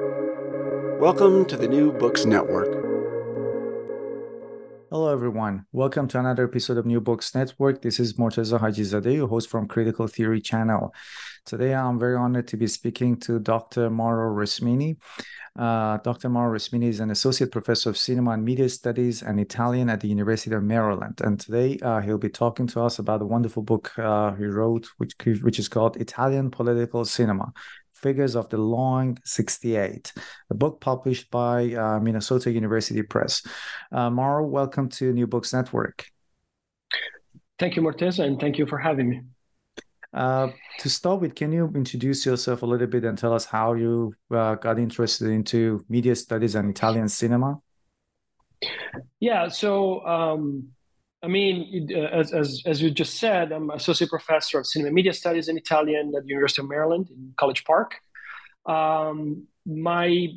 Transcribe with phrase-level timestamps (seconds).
[0.00, 2.72] Welcome to the New Books Network.
[4.90, 5.66] Hello, everyone.
[5.70, 7.80] Welcome to another episode of New Books Network.
[7.80, 10.92] This is Morteza Hajizadeh, your host from Critical Theory Channel.
[11.44, 13.88] Today, I'm very honored to be speaking to Dr.
[13.88, 14.96] Mauro Resmini.
[15.56, 16.28] Uh, Dr.
[16.28, 20.08] Mauro Resmini is an associate professor of cinema and media studies and Italian at the
[20.08, 21.20] University of Maryland.
[21.22, 24.88] And today, uh, he'll be talking to us about a wonderful book uh, he wrote,
[24.96, 27.52] which, which is called Italian Political Cinema
[28.04, 30.12] Figures of the Long 68,
[30.50, 33.40] a book published by uh, Minnesota University Press.
[33.90, 36.04] Uh, Mauro, welcome to New Books Network.
[37.58, 39.22] Thank you, Morteza, and thank you for having me.
[40.12, 40.48] Uh,
[40.80, 44.12] to start with, can you introduce yourself a little bit and tell us how you
[44.30, 47.58] uh, got interested into media studies and Italian cinema?
[49.18, 50.68] Yeah, so um,
[51.24, 55.14] I mean, uh, as, as, as you just said, I'm associate professor of cinema media
[55.14, 57.90] studies in Italian at the University of Maryland in College Park.
[58.66, 60.28] Um, my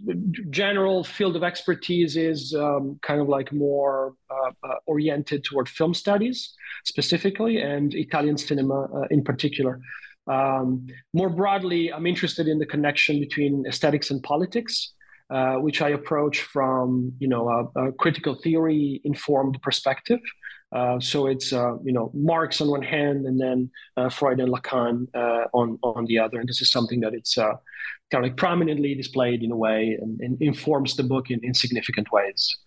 [0.50, 5.94] general field of expertise is um, kind of like more uh, uh, oriented toward film
[5.94, 6.38] studies
[6.86, 9.82] specifically and Italian cinema uh, in particular.
[10.28, 14.94] Um, more broadly, I'm interested in the connection between aesthetics and politics.
[15.30, 20.22] Uh, which I approach from, you know, a, a critical theory informed perspective.
[20.72, 24.52] Uh, so it's uh, you know Marx on one hand, and then uh, Freud and
[24.54, 26.40] Lacan uh, on on the other.
[26.40, 27.54] And this is something that it's uh,
[28.12, 31.54] kind of like prominently displayed in a way and, and informs the book in, in
[31.54, 32.58] significant ways.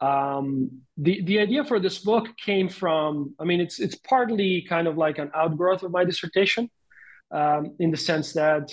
[0.00, 4.88] Um, the the idea for this book came from I mean it's it's partly kind
[4.88, 6.68] of like an outgrowth of my dissertation.
[7.32, 8.70] Um, in the sense that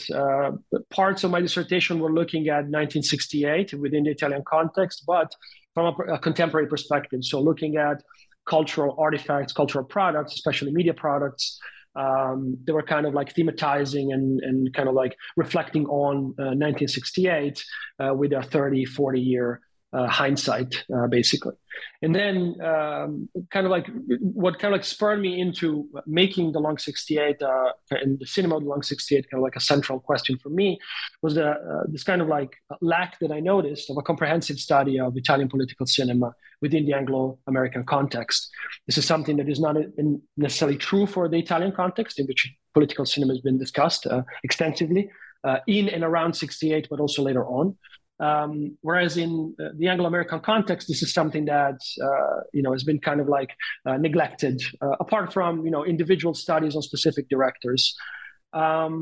[0.92, 5.34] parts of my dissertation were looking at 1968 within the Italian context, but
[5.74, 7.24] from a, a contemporary perspective.
[7.24, 8.04] So looking at
[8.46, 11.60] cultural artifacts, cultural products, especially media products.
[11.96, 16.58] Um, they were kind of like thematizing and, and kind of like reflecting on uh,
[16.58, 17.64] 1968
[18.00, 19.62] uh, with a 30, 40 year
[19.94, 21.54] uh, hindsight, uh, basically.
[22.02, 23.88] And then, um, kind of like
[24.20, 28.58] what kind of like spurred me into making the Long 68 uh, and the cinema
[28.58, 30.80] of the Long 68 kind of like a central question for me
[31.22, 35.00] was the, uh, this kind of like lack that I noticed of a comprehensive study
[35.00, 38.50] of Italian political cinema within the Anglo American context.
[38.88, 39.76] This is something that is not
[40.38, 45.10] necessarily true for the Italian context, in which political cinema has been discussed uh, extensively.
[45.46, 47.76] Uh, in and around 68, but also later on.
[48.24, 52.86] Um, whereas in uh, the Anglo-American context, this is something that uh, you know has
[52.86, 53.52] been kind of like
[53.86, 57.96] uh, neglected, uh, apart from you know individual studies on specific directors.
[58.54, 58.94] Um,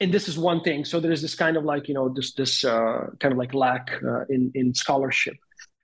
[0.00, 0.84] and this is one thing.
[0.84, 3.52] So there is this kind of like you know this this uh, kind of like
[3.52, 5.36] lack uh, in in scholarship.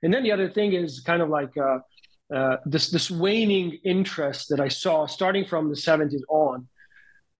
[0.02, 1.52] And then the other thing is kind of like
[2.64, 6.68] this this waning interest that I saw starting from the 70s on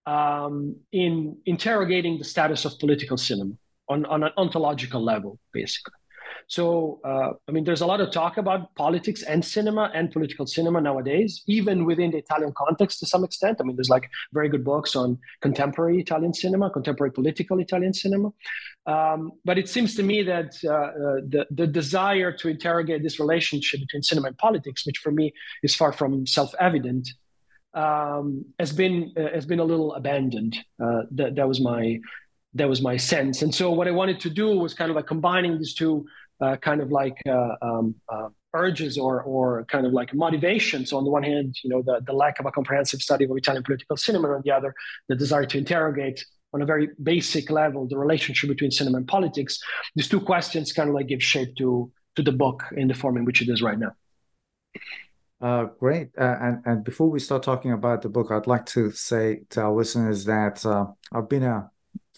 [0.05, 3.55] um, in interrogating the status of political cinema
[3.89, 5.93] on, on an ontological level, basically.
[6.47, 10.47] So, uh, I mean, there's a lot of talk about politics and cinema and political
[10.47, 13.57] cinema nowadays, even within the Italian context to some extent.
[13.59, 18.31] I mean, there's like very good books on contemporary Italian cinema, contemporary political Italian cinema.
[18.87, 20.91] Um, but it seems to me that uh, uh,
[21.27, 25.75] the, the desire to interrogate this relationship between cinema and politics, which for me is
[25.75, 27.07] far from self evident,
[27.75, 30.57] um, has been uh, has been a little abandoned.
[30.83, 31.99] Uh, that that was my
[32.53, 33.41] that was my sense.
[33.41, 36.05] And so what I wanted to do was kind of like combining these two
[36.41, 40.89] uh, kind of like uh, um, uh, urges or or kind of like motivations.
[40.89, 43.31] So on the one hand, you know, the, the lack of a comprehensive study of
[43.35, 44.73] Italian political cinema, on the other,
[45.07, 49.59] the desire to interrogate on a very basic level the relationship between cinema and politics.
[49.95, 53.17] These two questions kind of like give shape to to the book in the form
[53.17, 53.93] in which it is right now.
[55.41, 56.09] Uh, great.
[56.17, 59.61] Uh, and, and before we start talking about the book, I'd like to say to
[59.61, 61.69] our listeners that uh, I've been a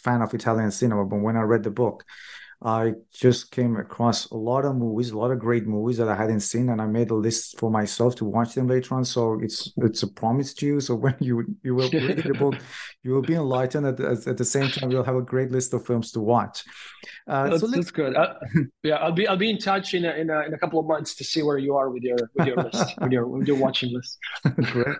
[0.04, 2.06] fan of Italian cinema, but when I read the book,
[2.64, 6.16] I just came across a lot of movies, a lot of great movies that I
[6.16, 9.04] hadn't seen, and I made a list for myself to watch them later on.
[9.04, 10.80] So it's it's a promise to you.
[10.80, 12.56] So when you you will read the book,
[13.04, 13.88] you will be enlightened.
[13.88, 16.64] At, at the same time, you'll have a great list of films to watch.
[17.28, 18.16] Uh, that's, so that's good.
[18.16, 18.36] Uh,
[18.84, 20.86] yeah, I'll be I'll be in touch in a, in a, in a couple of
[20.86, 23.58] months to see where you are with your with your list with your with your
[23.58, 24.20] watching list.
[24.72, 24.98] great.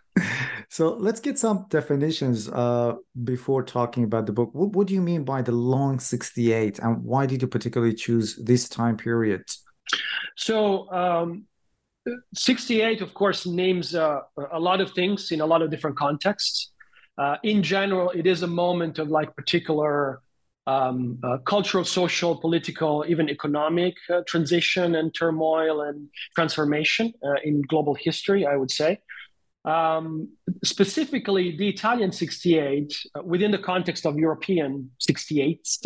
[0.72, 2.96] So let's get some definitions uh,
[3.26, 4.52] before talking about the book.
[4.54, 7.94] What, what do you mean by the long sixty eight, and why did you particularly
[7.94, 9.44] choose this time period?
[10.38, 11.44] So, um,
[12.34, 14.22] 68, of course, names uh,
[14.54, 16.72] a lot of things in a lot of different contexts.
[17.18, 20.22] Uh, in general, it is a moment of like particular
[20.68, 27.62] um, uh, cultural, social, political, even economic uh, transition and turmoil and transformation uh, in
[27.64, 29.02] global history, I would say.
[29.64, 30.30] Um,
[30.64, 35.86] specifically, the Italian 68, uh, within the context of European 68s,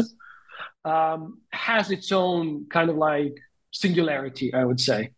[0.86, 3.36] um, has its own kind of like
[3.72, 5.12] singularity, I would say,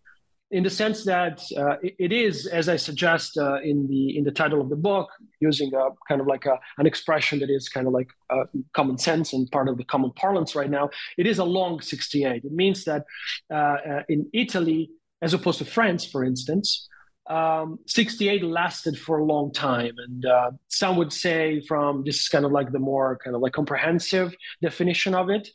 [0.49, 4.31] in the sense that uh, it is, as I suggest uh, in the in the
[4.31, 5.09] title of the book,
[5.41, 8.97] using a kind of like a, an expression that is kind of like uh, common
[8.97, 10.89] sense and part of the common parlance right now.
[11.17, 12.45] It is a long 68.
[12.45, 13.03] It means that
[13.51, 14.89] uh, uh, in Italy,
[15.21, 16.87] as opposed to France, for instance,
[17.29, 19.93] um, 68 lasted for a long time.
[19.97, 23.41] And uh, some would say from this is kind of like the more kind of
[23.41, 25.49] like comprehensive definition of it.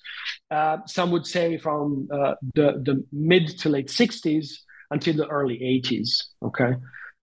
[0.51, 4.49] Uh, some would say from uh, the, the mid to late 60s
[4.91, 6.11] until the early 80s.
[6.45, 6.75] Okay.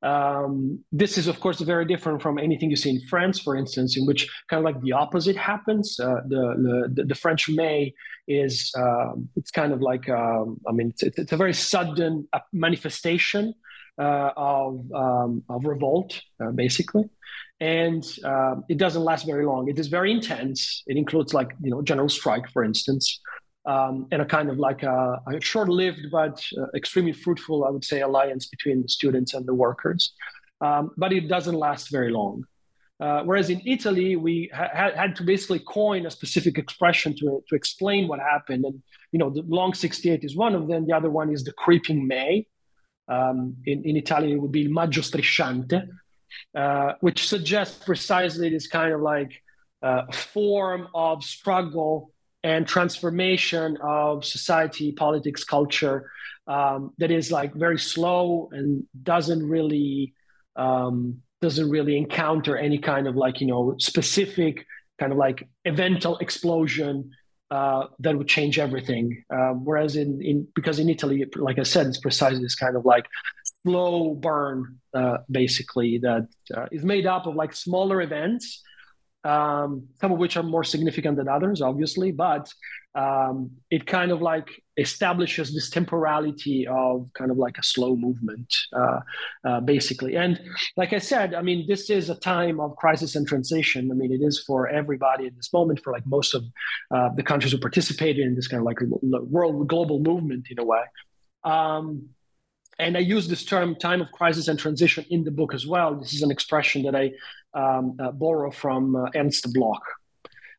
[0.01, 3.97] Um, this is, of course, very different from anything you see in France, for instance,
[3.97, 5.99] in which kind of like the opposite happens.
[5.99, 7.93] Uh, the, the, the French May
[8.27, 12.39] is um, it's kind of like um, I mean it's, it's, a very sudden uh,
[12.53, 13.55] manifestation
[13.99, 17.09] uh, of, um, of revolt, uh, basically.
[17.59, 19.67] And uh, it doesn't last very long.
[19.67, 20.83] It is very intense.
[20.87, 23.19] It includes, like, you know, general strike, for instance,
[23.65, 27.69] um, and a kind of like a, a short lived but uh, extremely fruitful, I
[27.69, 30.13] would say, alliance between the students and the workers.
[30.61, 32.45] Um, but it doesn't last very long.
[32.99, 37.55] Uh, whereas in Italy, we ha- had to basically coin a specific expression to, to
[37.55, 38.65] explain what happened.
[38.65, 38.81] And,
[39.11, 40.85] you know, the long 68 is one of them.
[40.85, 42.45] The other one is the creeping May,
[43.09, 45.87] um, in, in Italian, it would be il maggio strisciante,
[46.55, 49.41] uh, which suggests precisely this kind of like
[49.81, 52.11] uh, form of struggle
[52.43, 56.09] and transformation of society, politics, culture
[56.47, 60.13] um, that is like very slow and doesn't really
[60.55, 64.65] um, doesn't really encounter any kind of like you know specific
[64.99, 67.11] kind of like eventual explosion
[67.51, 69.23] uh, that would change everything.
[69.31, 72.85] Um, whereas in, in because in Italy, like I said, it's precisely this kind of
[72.85, 73.05] like
[73.63, 78.63] slow burn, uh, basically that uh, is made up of like smaller events
[79.23, 82.51] um, some of which are more significant than others, obviously, but
[82.95, 88.53] um, it kind of like establishes this temporality of kind of like a slow movement,
[88.73, 88.99] uh,
[89.43, 90.15] uh, basically.
[90.15, 90.39] And
[90.75, 93.91] like I said, I mean, this is a time of crisis and transition.
[93.91, 96.43] I mean, it is for everybody at this moment, for like most of
[96.91, 98.79] uh, the countries who participated in this kind of like
[99.09, 100.81] world global movement in a way.
[101.43, 102.09] Um,
[102.79, 105.95] and I use this term time of crisis and transition in the book as well.
[105.95, 107.11] This is an expression that I
[107.53, 109.83] um, uh, borrow from uh, Ernst Bloch,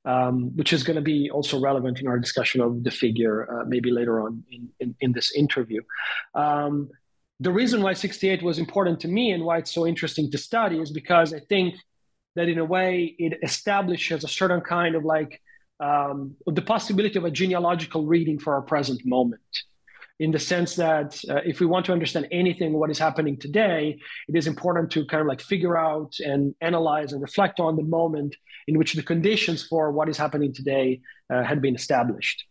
[0.04, 3.64] um, which is going to be also relevant in our discussion of the figure uh,
[3.64, 5.80] maybe later on in, in, in this interview.
[6.34, 6.90] Um,
[7.40, 10.78] the reason why 68 was important to me and why it's so interesting to study
[10.78, 11.74] is because I think
[12.36, 15.40] that in a way it establishes a certain kind of like
[15.80, 19.40] um, the possibility of a genealogical reading for our present moment
[20.20, 23.98] in the sense that uh, if we want to understand anything what is happening today
[24.28, 27.82] it is important to kind of like figure out and analyze and reflect on the
[27.82, 28.36] moment
[28.68, 31.00] in which the conditions for what is happening today
[31.32, 32.44] uh, had been established.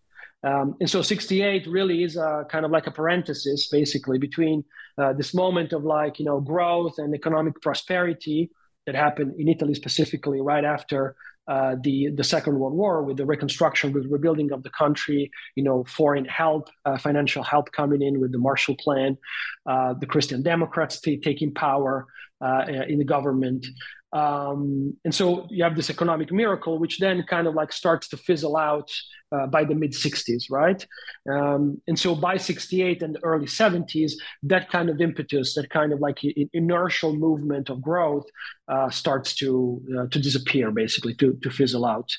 [0.44, 4.64] Um, and so 68 really is a kind of like a parenthesis basically between
[4.98, 8.50] uh, this moment of like you know growth and economic prosperity
[8.86, 11.16] that happened in italy specifically right after
[11.50, 15.64] uh, the the Second World War with the reconstruction, with rebuilding of the country, you
[15.64, 19.18] know, foreign help, uh, financial help coming in with the Marshall Plan,
[19.66, 22.06] uh, the Christian Democrats t- taking power
[22.40, 23.66] uh, in the government,
[24.12, 28.18] um, and so you have this economic miracle, which then kind of like starts to
[28.18, 28.92] fizzle out
[29.32, 30.86] uh, by the mid 60s, right?
[31.32, 35.94] Um, and so by 68 and the early 70s, that kind of impetus, that kind
[35.94, 36.20] of like
[36.54, 38.26] inertial movement of growth
[38.68, 42.12] uh, starts to uh, to disappear, basically, to, to fizzle out.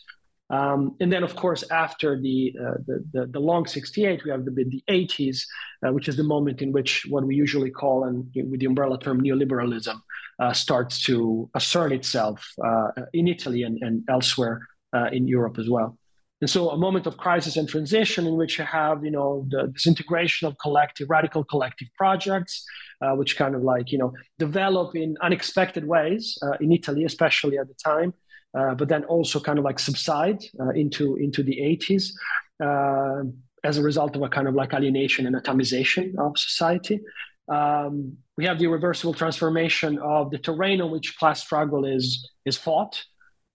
[0.50, 4.45] Um, and then, of course, after the, uh, the, the, the, long 68, we have
[4.45, 5.43] the, the 80s,
[5.87, 8.99] uh, which is the moment in which what we usually call, and with the umbrella
[8.99, 10.00] term, neoliberalism,
[10.41, 15.69] uh, starts to assert itself uh, in Italy and, and elsewhere uh, in Europe as
[15.69, 15.97] well.
[16.41, 19.69] And so, a moment of crisis and transition in which you have, you know, the
[19.75, 22.65] disintegration of collective, radical collective projects,
[23.17, 27.75] which kind of like, you know, develop in unexpected ways in Italy, especially at the
[27.75, 28.15] time
[28.53, 30.43] but then also kind of like subside
[30.75, 32.11] into into the 80s
[32.61, 33.23] uh,
[33.65, 37.01] as a result of a kind of like alienation and atomization of society.
[37.50, 42.57] Um, we have the irreversible transformation of the terrain on which class struggle is is
[42.57, 43.02] fought.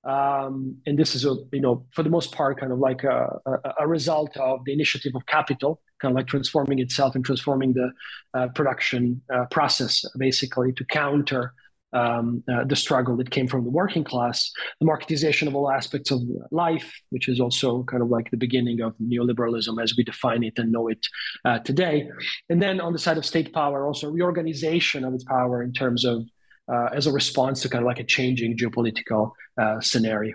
[0.04, 3.40] Um, and this is a you know for the most part kind of like a,
[3.48, 7.74] a, a, result of the initiative of capital kind of like transforming itself and transforming
[7.74, 7.90] the
[8.36, 11.54] uh, production uh, process basically to counter
[11.94, 16.12] um, uh, the struggle that came from the working class, the marketization of all aspects
[16.12, 20.44] of life, which is also kind of like the beginning of neoliberalism as we define
[20.44, 21.06] it and know it
[21.46, 22.10] uh, today.
[22.50, 26.06] And then on the side of state power, also reorganization of its power in terms
[26.06, 26.26] of
[26.68, 30.34] uh, as a response to kind of like a changing geopolitical uh, scenario.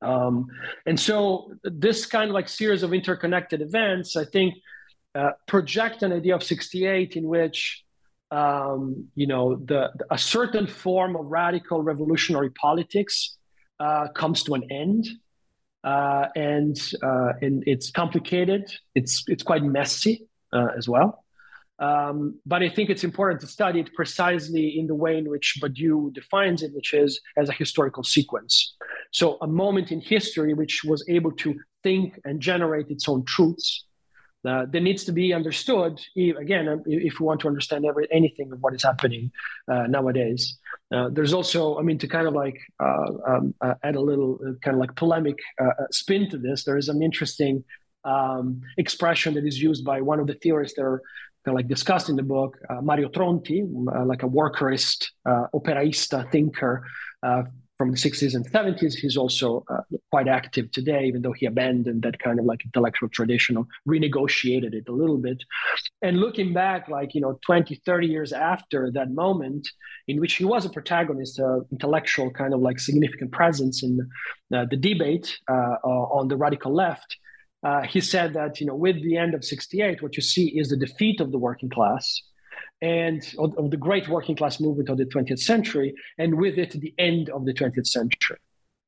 [0.00, 0.46] Um,
[0.86, 4.54] and so this kind of like series of interconnected events, I think,
[5.14, 7.84] uh, project an idea of 68 in which
[8.30, 13.36] um, you know the, the, a certain form of radical revolutionary politics
[13.80, 15.08] uh, comes to an end
[15.84, 21.24] uh, and uh, and it's complicated it's it's quite messy uh, as well
[21.80, 25.58] um, but I think it's important to study it precisely in the way in which
[25.62, 28.74] Badiou defines it, which is as a historical sequence.
[29.12, 31.54] So, a moment in history which was able to
[31.84, 33.84] think and generate its own truths
[34.46, 36.00] uh, that needs to be understood.
[36.16, 39.30] Again, um, if we want to understand every, anything of what is happening
[39.70, 40.58] uh, nowadays,
[40.94, 44.38] uh, there's also, I mean, to kind of like uh, um, uh, add a little
[44.46, 45.36] uh, kind of like polemic
[45.90, 47.64] spin to this, there is an interesting
[48.04, 51.02] um, expression that is used by one of the theorists that are
[51.44, 53.66] kind of like discussed in the book, Mario Tronti,
[54.06, 56.84] like a workerist, operaista thinker
[57.78, 58.94] from the 60s and 70s.
[58.94, 59.80] He's also uh,
[60.10, 64.74] quite active today, even though he abandoned that kind of like intellectual tradition or renegotiated
[64.74, 65.42] it a little bit.
[66.02, 69.68] And looking back, like, you know, 20, 30 years after that moment
[70.08, 74.00] in which he was a protagonist, uh, intellectual kind of like significant presence in
[74.52, 77.16] uh, the debate uh, on the radical left,
[77.62, 80.68] uh, he said that, you know, with the end of 68, what you see is
[80.68, 82.22] the defeat of the working class
[82.80, 86.94] and of, the great working class movement of the 20th century, and with it, the
[86.98, 88.38] end of the 20th century.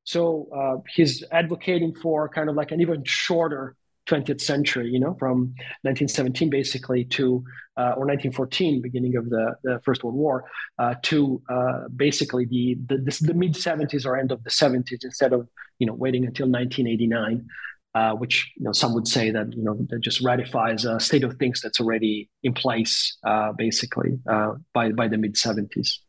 [0.03, 3.75] So uh, he's advocating for kind of like an even shorter
[4.07, 7.43] 20th century, you know, from 1917 basically to,
[7.77, 10.45] uh, or 1914, beginning of the, the First World War,
[10.79, 15.33] uh, to uh, basically the, the, the mid 70s or end of the 70s instead
[15.33, 15.47] of,
[15.79, 17.47] you know, waiting until 1989
[17.93, 21.23] uh, which you know some would say that you know that just ratifies a state
[21.23, 26.01] of things that's already in place, uh, basically uh, by by the mid seventies.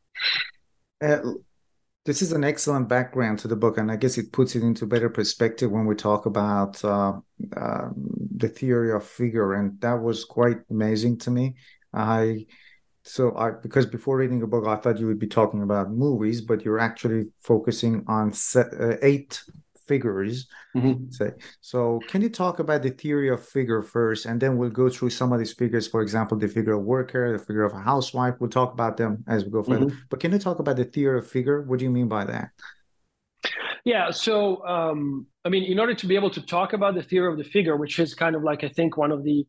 [1.00, 1.18] Uh,
[2.04, 4.86] this is an excellent background to the book, and I guess it puts it into
[4.86, 7.14] better perspective when we talk about uh,
[7.56, 7.94] um,
[8.36, 11.56] the theory of figure, and that was quite amazing to me.
[11.92, 12.46] I
[13.04, 16.40] so I because before reading the book, I thought you would be talking about movies,
[16.40, 18.68] but you're actually focusing on set,
[19.02, 19.42] eight
[19.92, 20.46] figures.
[20.76, 21.10] Mm-hmm.
[21.10, 21.30] Say
[21.60, 22.00] so.
[22.10, 25.32] Can you talk about the theory of figure first, and then we'll go through some
[25.32, 25.86] of these figures.
[25.94, 28.34] For example, the figure of worker, the figure of a housewife.
[28.38, 29.86] We'll talk about them as we go further.
[29.86, 30.08] Mm-hmm.
[30.10, 31.58] But can you talk about the theory of figure?
[31.62, 32.50] What do you mean by that?
[33.84, 34.10] Yeah.
[34.10, 37.38] So, um, I mean, in order to be able to talk about the theory of
[37.42, 39.46] the figure, which is kind of like I think one of the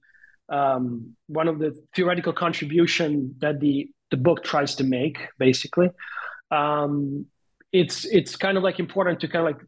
[0.49, 5.89] um, one of the theoretical contribution that the the book tries to make, basically.
[6.51, 7.25] Um,
[7.71, 9.61] it's it's kind of like important to kind of like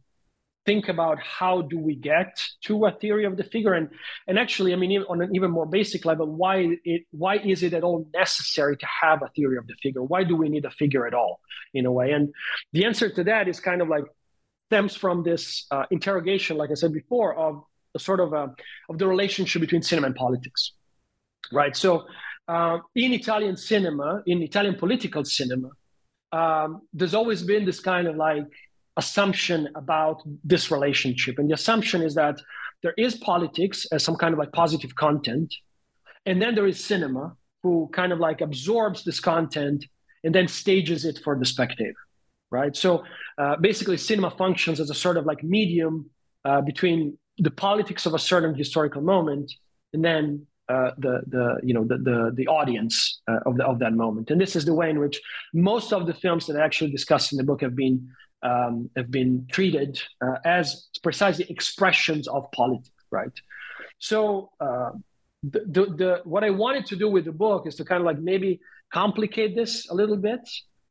[0.65, 3.74] think about how do we get to a theory of the figure?
[3.74, 3.89] And
[4.27, 7.74] and actually i mean on an even more basic level why it why is it
[7.74, 10.03] at all necessary to have a theory of the figure?
[10.03, 11.39] Why do we need a figure at all
[11.74, 12.12] in a way?
[12.12, 12.34] And
[12.74, 14.05] the answer to that is kind of like
[14.67, 17.63] stems from this uh, interrogation like i said before of
[17.95, 18.53] a sort of a,
[18.89, 20.74] of the relationship between cinema and politics
[21.51, 21.75] right?
[21.75, 22.05] So
[22.48, 25.69] uh, in italian cinema in italian political cinema
[26.31, 28.45] um, there's always been this kind of like
[28.97, 31.37] assumption about this relationship.
[31.39, 32.39] And the assumption is that
[32.83, 35.53] there is politics as some kind of like positive content,
[36.25, 39.85] and then there is cinema who kind of like absorbs this content
[40.23, 41.95] and then stages it for the spectator,
[42.51, 42.75] right?
[42.75, 43.03] So
[43.37, 46.09] uh, basically, cinema functions as a sort of like medium
[46.43, 49.51] uh, between the politics of a certain historical moment
[49.93, 53.79] and then uh, the the you know the the, the audience uh, of the, of
[53.79, 54.31] that moment.
[54.31, 55.21] And this is the way in which
[55.53, 58.09] most of the films that I actually discuss in the book have been
[58.45, 63.35] um, have been treated uh, as precisely expressions of politics, right?
[63.97, 64.91] So uh,
[65.43, 68.05] the, the, the, what I wanted to do with the book is to kind of
[68.05, 68.59] like maybe
[68.93, 70.47] complicate this a little bit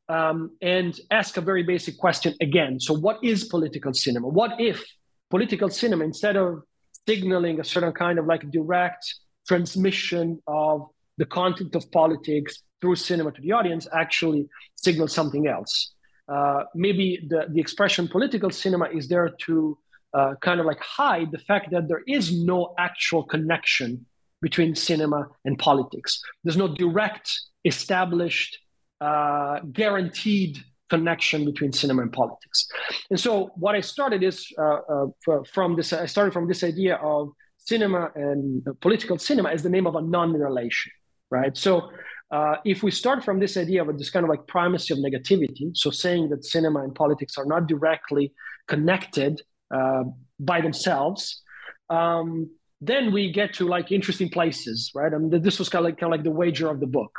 [0.08, 2.80] um, and ask a very basic question again.
[2.80, 4.28] So what is political cinema?
[4.28, 4.84] What if
[5.30, 6.62] political cinema, instead of
[7.06, 9.14] signaling a certain kind of like direct
[9.46, 15.93] transmission of the content of politics through cinema to the audience, actually signals something else?
[16.28, 19.78] Uh, maybe the, the expression political cinema is there to
[20.14, 24.06] uh, kind of like hide the fact that there is no actual connection
[24.40, 26.20] between cinema and politics.
[26.42, 27.28] There's no direct,
[27.64, 28.58] established,
[29.00, 30.58] uh, guaranteed
[30.90, 32.68] connection between cinema and politics.
[33.10, 35.06] And so what I started is uh, uh,
[35.52, 39.86] from this, I started from this idea of cinema and political cinema as the name
[39.86, 40.92] of a non-relation,
[41.30, 41.56] right?
[41.56, 41.90] So
[42.30, 45.70] uh, if we start from this idea of this kind of like primacy of negativity,
[45.74, 48.32] so saying that cinema and politics are not directly
[48.66, 49.42] connected
[49.74, 50.04] uh,
[50.40, 51.42] by themselves,
[51.90, 52.50] um,
[52.80, 55.12] then we get to like interesting places, right?
[55.12, 57.12] I mean, this was kind of like kind of like the wager of the book.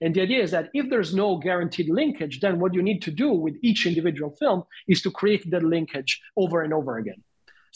[0.00, 3.10] And the idea is that if there's no guaranteed linkage, then what you need to
[3.10, 7.22] do with each individual film is to create that linkage over and over again.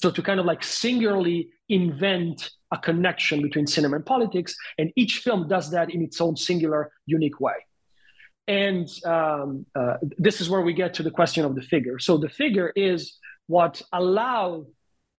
[0.03, 5.19] So to kind of like singularly invent a connection between cinema and politics, and each
[5.19, 7.55] film does that in its own singular, unique way.
[8.49, 12.01] And um, uh, this is where we get to the question of the figure.
[12.01, 13.17] So the figure is
[13.47, 14.67] what allow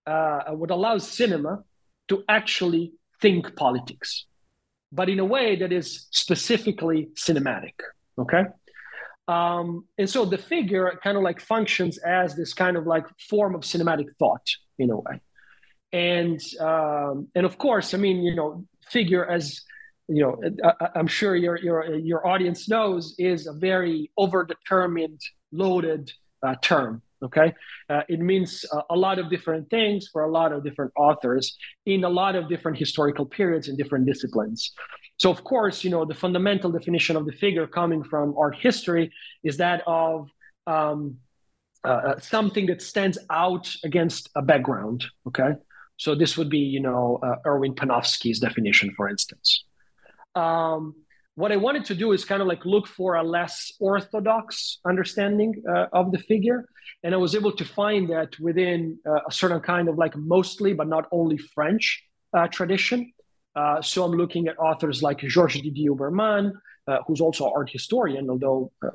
[0.05, 1.63] uh, what allows cinema
[2.09, 4.25] to actually think politics,
[4.91, 7.75] but in a way that is specifically cinematic.
[8.19, 8.43] Okay.
[9.29, 13.55] Um, and so the figure kind of like functions as this kind of like form
[13.55, 14.45] of cinematic thought
[14.79, 15.21] in a way.
[15.91, 19.61] And um, and of course, I mean, you know, figure as
[20.07, 25.19] you know, I, am sure your your your audience knows is a very overdetermined,
[25.51, 26.11] loaded
[26.41, 27.01] uh, term.
[27.23, 27.53] Okay,
[27.89, 31.57] uh, it means uh, a lot of different things for a lot of different authors
[31.85, 34.73] in a lot of different historical periods and different disciplines.
[35.17, 39.11] So, of course, you know, the fundamental definition of the figure coming from art history
[39.43, 40.27] is that of
[40.67, 41.17] um,
[41.83, 45.05] uh, uh something that stands out against a background.
[45.27, 45.53] Okay,
[45.97, 49.65] so this would be, you know, uh, Erwin Panofsky's definition, for instance.
[50.35, 50.95] Um,
[51.35, 55.63] what I wanted to do is kind of like look for a less orthodox understanding
[55.67, 56.65] uh, of the figure.
[57.03, 60.73] And I was able to find that within uh, a certain kind of like mostly,
[60.73, 62.03] but not only French
[62.51, 63.12] tradition.
[63.55, 66.53] Uh, so I'm looking at authors like Georges Didi-Huberman,
[66.87, 68.89] uh, who's also an art historian, although uh,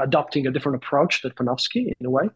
[0.00, 2.28] adopting a different approach than Panofsky in a way.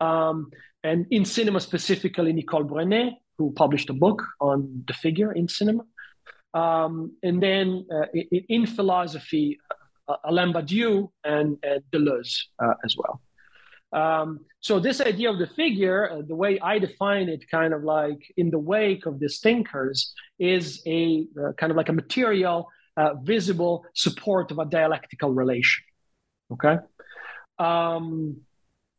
[0.00, 0.50] Um,
[0.82, 5.84] and in cinema specifically, Nicole Brenez, who published a book on the figure in cinema.
[6.52, 9.58] Um, and then uh, in, in, philosophy,
[10.08, 12.44] uh, Alain Badiou and, and Deleuze
[12.84, 13.20] as well.
[13.94, 17.84] Um, so this idea of the figure, uh, the way I define it, kind of
[17.84, 22.68] like in the wake of these thinkers, is a uh, kind of like a material,
[22.96, 25.84] uh, visible support of a dialectical relation.
[26.52, 26.76] Okay.
[27.58, 28.38] Um,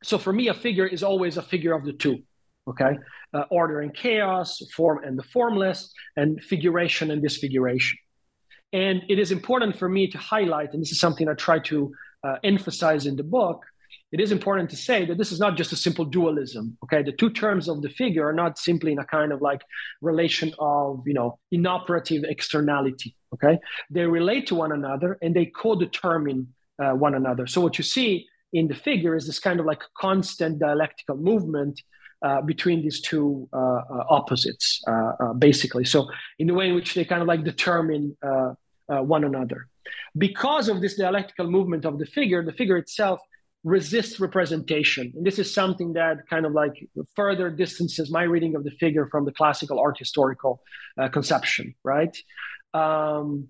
[0.01, 2.23] so for me, a figure is always a figure of the two
[2.67, 2.97] okay?
[3.33, 7.97] Uh, order and chaos, form and the formless, and figuration and disfiguration.
[8.73, 11.93] And it is important for me to highlight, and this is something I try to
[12.23, 13.63] uh, emphasize in the book.
[14.11, 16.77] It is important to say that this is not just a simple dualism.
[16.83, 19.61] Okay, the two terms of the figure are not simply in a kind of like
[20.01, 23.15] relation of you know inoperative externality.
[23.33, 26.47] Okay, they relate to one another and they co-determine
[26.81, 27.47] uh, one another.
[27.47, 31.81] So what you see in the figure is this kind of like constant dialectical movement
[32.25, 35.85] uh, between these two uh, uh opposites, uh, basically.
[35.85, 38.15] So, in the way in which they kind of like determine
[38.87, 39.67] one another.
[40.17, 43.19] Because of this dialectical movement of the figure, the figure itself
[43.65, 45.11] resists representation.
[45.15, 49.07] And this is something that kind of like further distances my reading of the figure
[49.11, 50.61] from the classical art historical
[51.11, 52.15] conception, right?
[52.73, 53.49] Um,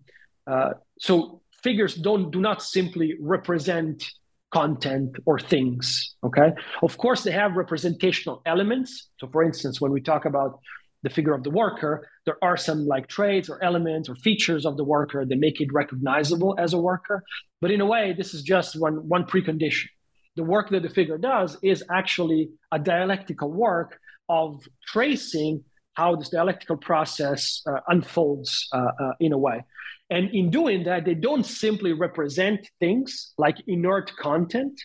[1.00, 4.10] so figures don't do not simply represent
[4.52, 6.16] content or things.
[6.24, 6.54] Okay.
[6.82, 9.10] Of course, they have representational elements.
[9.20, 10.60] So, for instance, when we talk about
[11.04, 14.78] the figure of the worker, there are some like traits or elements or features of
[14.78, 17.24] the worker that make it recognizable as a worker.
[17.62, 19.88] But in a way, this is just one, one precondition.
[20.36, 26.30] The work that the figure does is actually a dialectical work of tracing how this
[26.30, 29.64] dialectical process uh, unfolds uh, uh, in a way.
[30.10, 34.80] And in doing that, they don't simply represent things like inert content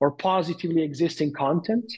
[0.00, 1.90] or positively existing content,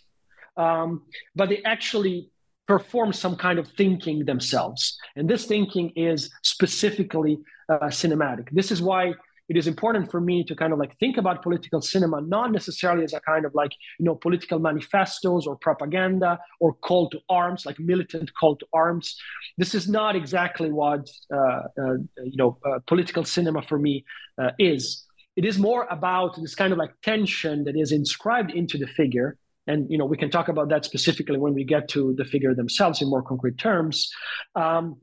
[0.56, 1.02] um,
[1.34, 2.30] but they actually
[2.68, 4.98] perform some kind of thinking themselves.
[5.16, 8.50] And this thinking is specifically uh, cinematic.
[8.52, 9.14] This is why
[9.48, 13.04] it is important for me to kind of like think about political cinema not necessarily
[13.04, 17.64] as a kind of like you know political manifestos or propaganda or call to arms
[17.66, 19.16] like militant call to arms.
[19.56, 24.04] This is not exactly what uh, uh, you know uh, political cinema for me
[24.40, 25.04] uh, is.
[25.36, 29.36] It is more about this kind of like tension that is inscribed into the figure.
[29.66, 32.54] And you know we can talk about that specifically when we get to the figure
[32.54, 34.10] themselves in more concrete terms.
[34.54, 34.96] Um,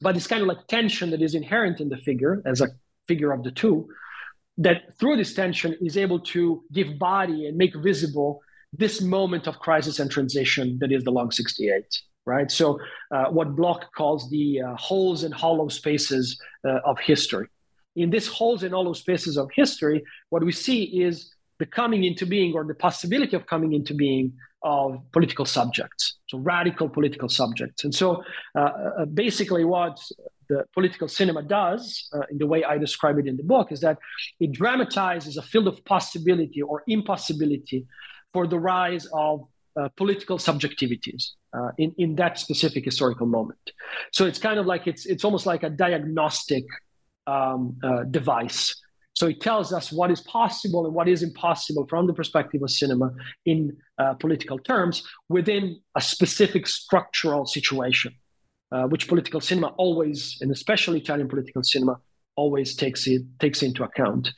[0.00, 2.68] but this kind of like tension that is inherent in the figure as a
[3.08, 3.88] figure of the two,
[4.58, 8.40] that through this tension is able to give body and make visible
[8.72, 11.84] this moment of crisis and transition that is the long 68
[12.24, 12.52] right?
[12.52, 12.78] So
[13.10, 17.48] uh, what bloch calls the uh, holes and hollow spaces uh, of history.
[17.96, 22.24] In these holes and hollow spaces of history what we see is the coming into
[22.24, 27.84] being or the possibility of coming into being of political subjects so radical political subjects.
[27.84, 28.24] And so
[28.56, 29.98] uh, uh, basically what
[30.52, 31.82] the political cinema does,
[32.14, 33.96] uh, in the way I describe it in the book, is that
[34.44, 37.80] it dramatizes a field of possibility or impossibility
[38.34, 39.34] for the rise of
[39.80, 41.22] uh, political subjectivities
[41.56, 43.64] uh, in, in that specific historical moment.
[44.16, 46.64] So it's kind of like it's it's almost like a diagnostic
[47.34, 48.62] um, uh, device
[49.14, 52.70] So it tells us what is possible and what is impossible from the perspective of
[52.70, 53.12] cinema
[53.44, 58.14] in uh, political terms within a specific structural situation,
[58.72, 62.00] uh, which political cinema always, and especially Italian political cinema,
[62.36, 64.30] always takes it takes into account.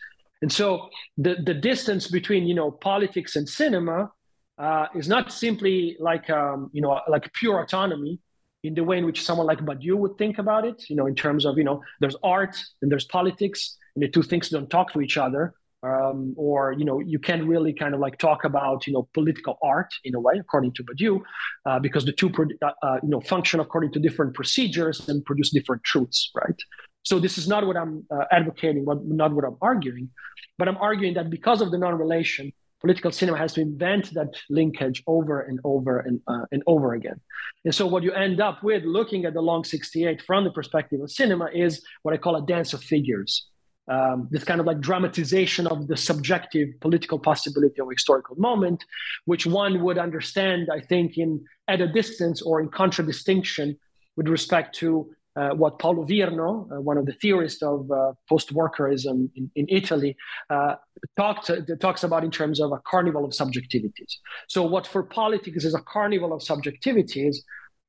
[0.43, 4.11] And so the, the distance between you know politics and cinema
[4.59, 8.19] uh, is not simply like um, you know like pure autonomy
[8.63, 10.85] in the way in which someone like Badiou would think about it.
[10.89, 14.23] You know, in terms of you know there's art and there's politics, and the two
[14.23, 15.55] things don't talk to each other.
[15.85, 19.59] Um, or you know you can't really kind of like talk about you know political
[19.63, 21.21] art in a way according to Badiou
[21.67, 25.51] uh, because the two uh, uh, you know function according to different procedures and produce
[25.51, 26.61] different truths right
[27.05, 30.11] so this is not what I'm uh, advocating, what, not what I'm arguing,
[30.59, 35.03] but I'm arguing that because of the non-relation, political cinema has to invent that linkage
[35.07, 37.21] over and over and, uh, and over again.
[37.65, 41.01] And so what you end up with looking at the long 68 from the perspective
[41.01, 43.49] of cinema is what I call a dance of figures.
[43.87, 48.83] Um, this kind of like dramatization of the subjective political possibility of historical moment,
[49.27, 53.77] which one would understand, I think, in at a distance or in contradistinction
[54.17, 59.29] with respect to uh, what Paolo Virno, uh, one of the theorists of uh, post-workerism
[59.35, 60.17] in, in Italy,
[60.49, 60.77] uh,
[61.17, 64.13] talked, uh, talks about in terms of a carnival of subjectivities.
[64.49, 67.37] So what for politics is a carnival of subjectivities,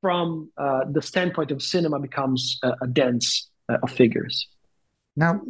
[0.01, 4.47] from uh, the standpoint of cinema becomes a, a dance of figures.
[5.15, 5.41] Now,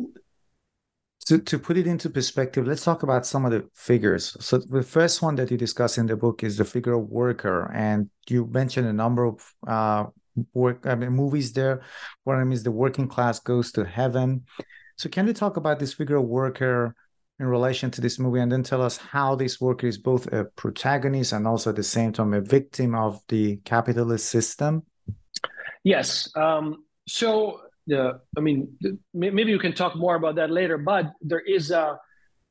[1.25, 4.37] to, to put it into perspective, let's talk about some of the figures.
[4.39, 7.71] So the first one that you discuss in the book is the figure of worker,
[7.73, 10.05] and you mentioned a number of uh,
[10.53, 11.81] work I mean, movies there.
[12.25, 14.45] One of them is the working class goes to heaven.
[14.97, 16.95] So can you talk about this figure of worker
[17.39, 20.45] in relation to this movie, and then tell us how this worker is both a
[20.55, 24.83] protagonist and also at the same time a victim of the capitalist system?
[25.83, 26.31] Yes.
[26.35, 28.77] Um, so the I mean,
[29.13, 30.77] maybe you can talk more about that later.
[30.77, 31.99] But there is a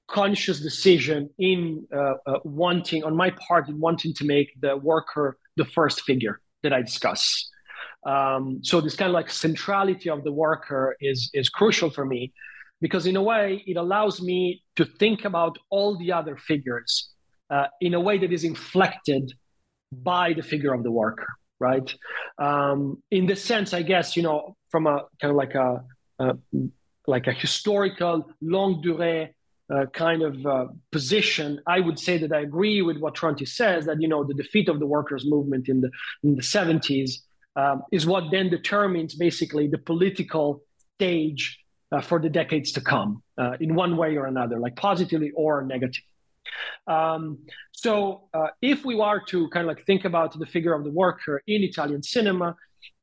[0.08, 5.38] conscious decision in uh, uh, wanting, on my part, in wanting to make the worker
[5.56, 7.50] the first figure that I discuss.
[8.06, 12.32] Um, so this kind of like centrality of the worker is is crucial for me
[12.80, 17.10] because in a way it allows me to think about all the other figures
[17.50, 19.32] uh, in a way that is inflected
[19.90, 21.28] by the figure of the worker
[21.60, 21.94] right
[22.38, 25.84] um, in the sense i guess you know from a kind of like a,
[26.18, 26.36] a
[27.06, 29.28] like a historical longue durée
[29.72, 33.86] uh, kind of uh, position, I would say that I agree with what Tronti says
[33.86, 35.90] that you know the defeat of the workers' movement in the
[36.24, 37.10] in the 70s
[37.54, 40.64] um, is what then determines basically the political
[40.96, 41.44] stage
[41.92, 45.62] uh, for the decades to come uh, in one way or another, like positively or
[45.62, 46.14] negatively.
[46.88, 47.22] Um,
[47.70, 47.94] so
[48.34, 51.42] uh, if we are to kind of like think about the figure of the worker
[51.46, 52.56] in Italian cinema,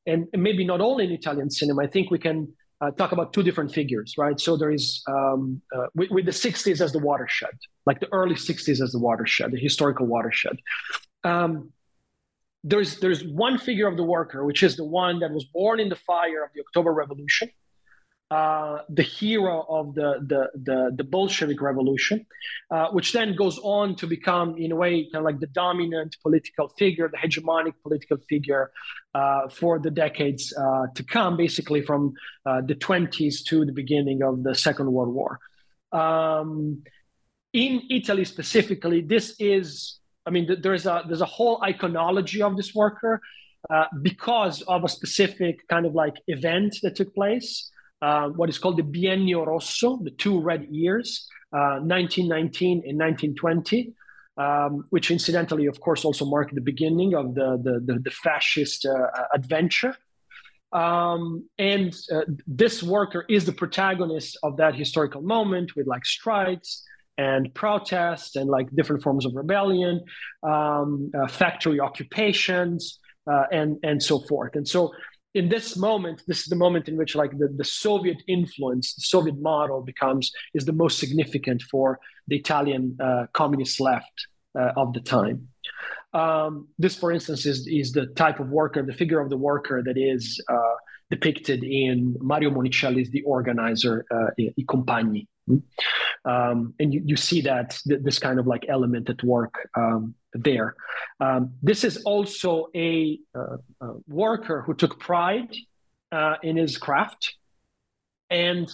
[0.05, 3.43] and maybe not only in Italian cinema, I think we can uh, talk about two
[3.43, 4.39] different figures, right?
[4.39, 8.35] So there is um, uh, with, with, the 60s as the watershed, like the early
[8.35, 10.57] 60s as the watershed, the historical watershed.
[11.23, 11.71] Um,
[12.63, 15.89] there's there's one figure of the worker, which is the one that was born in
[15.89, 17.49] the fire of the October Revolution,
[18.32, 22.26] uh, the hero of the the the, the Bolshevik Revolution,
[22.72, 26.15] uh, which then goes on to become, in a way, kind of like the dominant
[26.24, 28.72] political figure, the hegemonic political figure
[29.13, 32.13] uh, for the decades uh, to come, basically from
[32.46, 35.39] uh, the 20s to the beginning of the Second World War.
[35.91, 36.84] Um,
[37.52, 42.74] in Italy specifically, this is I mean, there's a there's a whole iconology of this
[42.74, 43.22] worker
[43.70, 47.72] uh, because of a specific kind of like event that took place.
[48.01, 53.93] Uh, what is called the Biennio Rosso, the two red years, uh, 1919 and 1920,
[54.37, 58.85] um, which incidentally, of course, also marked the beginning of the the, the, the fascist
[58.85, 59.95] uh, adventure.
[60.73, 66.83] Um, and uh, this worker is the protagonist of that historical moment with like strikes
[67.17, 70.01] and protests and like different forms of rebellion,
[70.43, 74.55] um, uh, factory occupations, uh, and and so forth.
[74.55, 74.93] And so,
[75.34, 79.02] in this moment, this is the moment in which like the, the Soviet influence, the
[79.02, 84.28] Soviet model becomes is the most significant for the Italian uh, communist left
[84.60, 85.48] uh, of the time.
[86.13, 89.82] Um, this, for instance, is is the type of worker, the figure of the worker
[89.86, 90.76] that is uh,
[91.12, 95.28] depicted in Mario Monicelli's The Organizer, uh, I Compagni.
[96.24, 100.15] Um, and you, you see that th- this kind of like element at work um,
[100.34, 100.76] there.
[101.19, 105.54] Um, this is also a, uh, a, worker who took pride
[106.12, 107.36] uh, in his craft,
[108.30, 108.71] and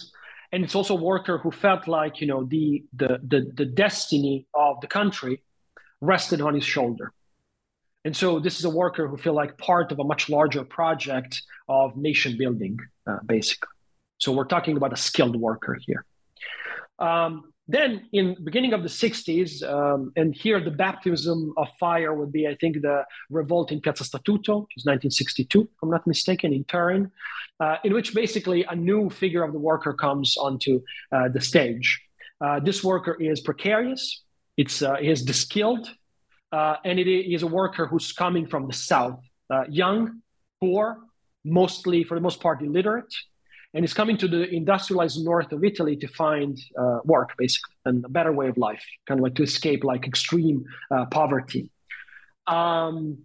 [0.52, 4.46] and it's also a worker who felt like you know the the the, the destiny
[4.54, 5.42] of the country
[6.00, 7.12] rested on his shoulder.
[8.08, 11.42] And so this is a worker who feel like part of a much larger project
[11.68, 13.68] of nation building, uh, basically.
[14.16, 16.06] So we're talking about a skilled worker here.
[16.98, 22.32] Um, then in beginning of the 60s, um, and here the baptism of fire would
[22.32, 26.54] be, I think, the revolt in Piazza Statuto, which is 1962, if I'm not mistaken,
[26.54, 27.10] in Turin,
[27.60, 30.80] uh, in which basically a new figure of the worker comes onto
[31.12, 32.00] uh, the stage.
[32.40, 34.22] Uh, this worker is precarious,
[34.56, 35.90] it's uh, he is the skilled,
[36.52, 40.22] uh, and it is a worker who's coming from the south, uh, young,
[40.60, 40.98] poor,
[41.44, 43.14] mostly for the most part illiterate,
[43.74, 48.04] and is coming to the industrialized north of Italy to find uh, work, basically, and
[48.04, 51.70] a better way of life, kind of like to escape like extreme uh, poverty.
[52.46, 53.18] Um,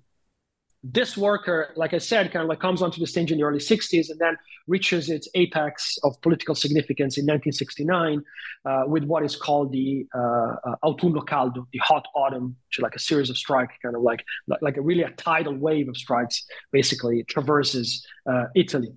[0.84, 3.60] this worker, like I said, kind of like comes onto the stage in the early
[3.60, 4.36] 60s and then
[4.68, 8.22] reaches its apex of political significance in 1969
[8.66, 12.82] uh, with what is called the uh, uh, Autunno Caldo, the hot autumn, which is
[12.82, 14.26] like a series of strikes, kind of like,
[14.62, 18.94] like a really a tidal wave of strikes, basically traverses uh, Italy.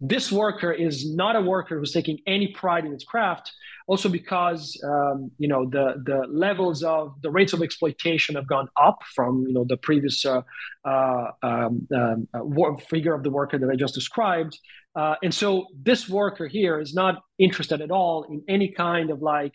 [0.00, 3.52] This worker is not a worker who's taking any pride in its craft,
[3.88, 8.68] also because um, you know the the levels of the rates of exploitation have gone
[8.80, 10.42] up from you know the previous uh,
[10.84, 14.56] uh, um, um, uh, figure of the worker that I just described,
[14.94, 19.20] uh, and so this worker here is not interested at all in any kind of
[19.20, 19.54] like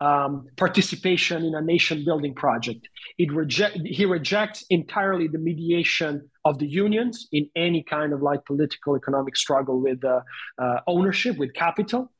[0.00, 2.88] um, participation in a nation building project.
[3.18, 8.96] Reject, he rejects entirely the mediation of the unions in any kind of like political
[8.96, 10.20] economic struggle with uh,
[10.58, 12.12] uh, ownership, with capital.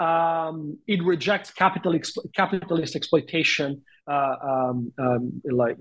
[0.00, 1.98] Um, it rejects capital
[2.34, 5.76] capitalist exploitation, uh, um, um, like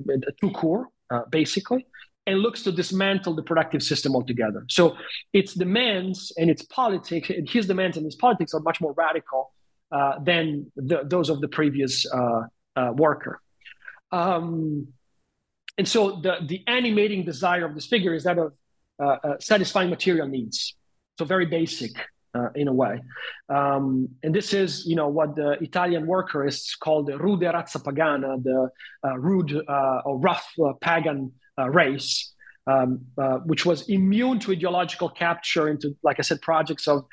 [0.53, 1.85] core, uh, basically,
[2.27, 4.65] and looks to dismantle the productive system altogether.
[4.69, 4.95] So
[5.33, 9.51] its demands and its politics, and his demands and his politics are much more radical
[9.91, 12.41] uh, than the, those of the previous uh,
[12.75, 13.41] uh, worker.
[14.11, 14.87] Um,
[15.77, 18.53] and so the, the animating desire of this figure is that of
[19.03, 20.75] uh, satisfying material needs.
[21.17, 21.91] So very basic
[22.33, 23.01] uh, in a way.
[23.49, 28.41] Um, and this is, you know, what the Italian workerists call the rude razza pagana,
[28.43, 28.69] the
[29.05, 31.31] uh, rude uh, or rough pagan
[31.67, 32.31] race.
[32.67, 33.01] Um,
[33.45, 37.05] which was immune to ideological capture into, like I said, projects of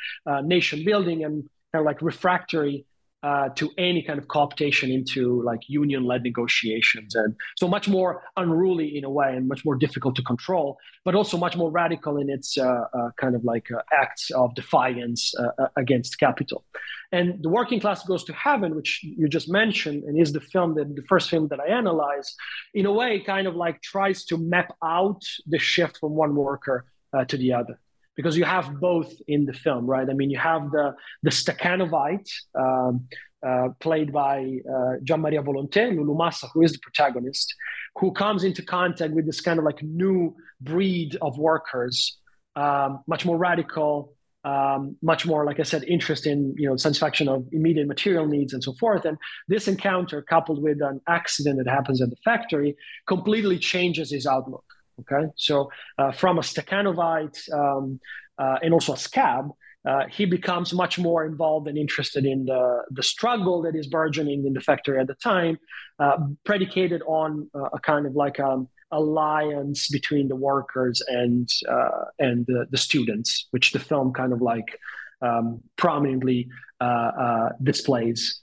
[0.44, 2.86] nation building and kind of like refractory
[3.22, 8.96] uh, to any kind of cooptation into like union-led negotiations, and so much more unruly
[8.96, 12.28] in a way, and much more difficult to control, but also much more radical in
[12.28, 16.64] its uh, uh, kind of like uh, acts of defiance uh, uh, against capital.
[17.12, 20.74] And the working class goes to heaven, which you just mentioned, and is the film
[20.74, 22.34] that the first film that I analyze,
[22.74, 26.86] in a way, kind of like tries to map out the shift from one worker
[27.28, 27.78] to the other
[28.16, 30.08] because you have both in the film, right?
[30.08, 33.06] I mean, you have the the Stakhanovite um,
[33.46, 37.54] uh, played by uh, Gian Maria Volonté, Lulu Massa, who is the protagonist,
[37.96, 42.18] who comes into contact with this kind of like new breed of workers,
[42.56, 47.28] um, much more radical, um, much more, like I said, interest in you know satisfaction
[47.28, 49.04] of immediate material needs and so forth.
[49.04, 49.16] And
[49.48, 54.64] this encounter, coupled with an accident that happens at the factory, completely changes his outlook.
[55.00, 57.98] Okay, so uh, from a Stakhanovite um,
[58.38, 59.50] uh, and also a scab,
[59.84, 64.46] uh, he becomes much more involved and interested in the, the struggle that is burgeoning
[64.46, 65.58] in the factory at the time,
[65.98, 72.04] uh, predicated on uh, a kind of like um, alliance between the workers and uh,
[72.20, 74.78] and the, the, students, which the film kind of like
[75.20, 76.48] um, prominently
[77.62, 78.40] displays.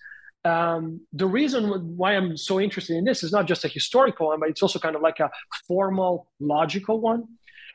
[0.50, 1.64] Um, the reason
[2.02, 4.80] why I'm so interested in this is not just a historical one, but it's also
[4.80, 5.30] kind of like a
[5.68, 7.22] formal, logical one.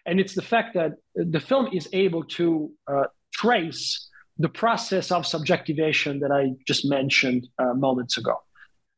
[0.07, 4.09] And it's the fact that the film is able to uh, trace
[4.39, 8.37] the process of subjectivation that I just mentioned uh, moments ago.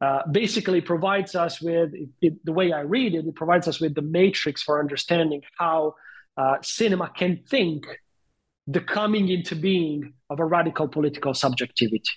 [0.00, 3.80] Uh, basically provides us with it, it, the way I read it, it provides us
[3.80, 5.94] with the matrix for understanding how
[6.36, 7.86] uh, cinema can think
[8.66, 12.12] the coming into being of a radical political subjectivity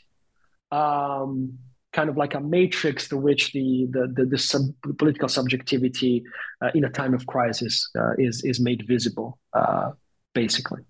[0.71, 1.58] um,
[1.91, 4.62] kind of like a matrix to which the the the, the sub,
[4.97, 6.23] political subjectivity
[6.62, 9.91] uh, in a time of crisis uh, is is made visible, uh,
[10.34, 10.82] basically.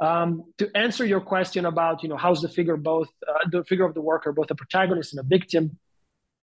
[0.00, 3.84] Um, to answer your question about you know how's the figure both uh, the figure
[3.84, 5.78] of the worker both a protagonist and a victim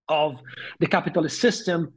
[0.07, 0.39] of
[0.79, 1.93] the capitalist system.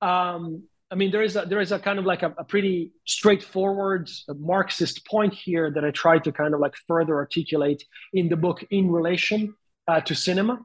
[0.00, 2.92] Um, I mean, there is a there is a kind of like a, a pretty
[3.04, 8.36] straightforward Marxist point here that I try to kind of like further articulate in the
[8.36, 9.54] book in relation
[9.88, 10.60] uh, to cinema.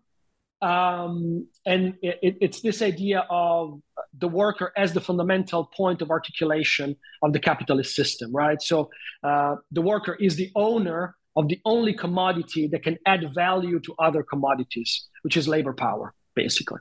[0.61, 3.81] Um, and it, it's this idea of
[4.17, 8.61] the worker as the fundamental point of articulation of the capitalist system, right?
[8.61, 8.89] So
[9.23, 13.93] uh, the worker is the owner of the only commodity that can add value to
[13.99, 16.79] other commodities, which is labor power, basically.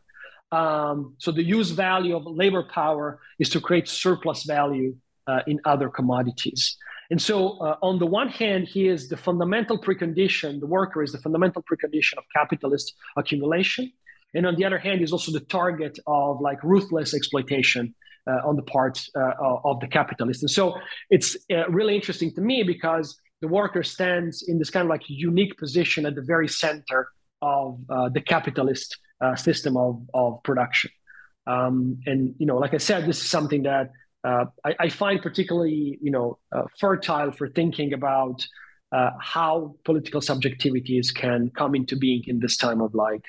[0.53, 5.59] Um, so the use value of labor power is to create surplus value uh, in
[5.65, 6.77] other commodities.
[7.11, 11.13] And so, uh, on the one hand, he is the fundamental precondition, the worker is
[11.13, 13.93] the fundamental precondition of capitalist accumulation.
[14.35, 17.95] And on the other hand, he's also the target of like ruthless exploitation
[18.27, 19.33] uh, on the part uh,
[19.65, 20.43] of the capitalist.
[20.43, 20.75] And so,
[21.11, 25.03] it's uh, really interesting to me because the worker stands in this kind of like
[25.07, 27.09] unique position at the very center
[27.43, 30.91] of uh, the capitalist uh, system of, of production.
[31.47, 33.91] Um, and, you know, like I said, this is something that
[34.25, 38.47] I, I, find particularly you know uh, fertile for thinking about
[38.91, 43.25] uh, how political subjectivities can come into being in this time of like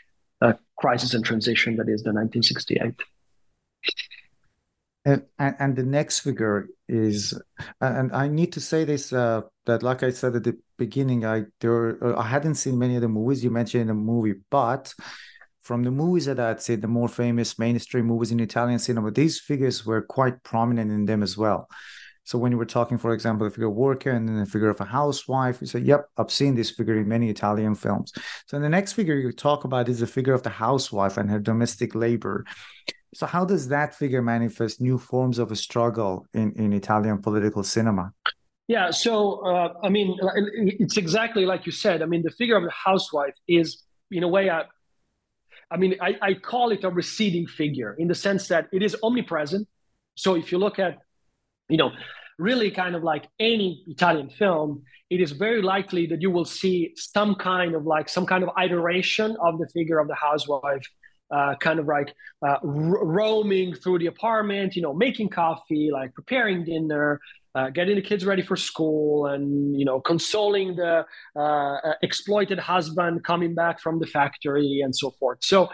[0.77, 2.95] crisis and transition that is the 1968.
[5.08, 7.39] And, and, and the next figure is,
[7.79, 11.43] and I need to say this uh, that, like I said at the beginning, I
[11.62, 14.93] there I hadn't seen many of the movies you mentioned in the movie, but
[15.65, 19.39] from the movies that I'd say the more famous mainstream movies in Italian cinema, these
[19.39, 21.67] figures were quite prominent in them as well.
[22.23, 24.69] So when you were talking, for example, the figure of worker and then the figure
[24.69, 28.13] of a housewife, you say, "Yep, I've seen this figure in many Italian films."
[28.47, 31.39] So the next figure you talk about is the figure of the housewife and her
[31.39, 32.45] domestic labor.
[33.15, 37.63] So how does that figure manifest new forms of a struggle in, in Italian political
[37.63, 38.12] cinema?
[38.67, 40.17] Yeah, so uh, I mean,
[40.84, 42.01] it's exactly like you said.
[42.01, 44.67] I mean, the figure of the housewife is, in a way, a,
[45.71, 48.95] I mean, I, I call it a receding figure in the sense that it is
[49.04, 49.67] omnipresent.
[50.15, 50.99] So if you look at,
[51.69, 51.91] you know,
[52.38, 56.93] really kind of like any Italian film, it is very likely that you will see
[56.95, 60.86] some kind of like some kind of iteration of the figure of the housewife
[61.32, 62.13] uh, kind of like
[62.45, 67.19] uh, roaming through the apartment, you know, making coffee, like preparing dinner,
[67.56, 72.60] uh, getting the kids ready for school, and you know, consoling the uh, uh, exploited
[72.60, 75.39] husband coming back from the factory, and so forth.
[75.41, 75.70] So,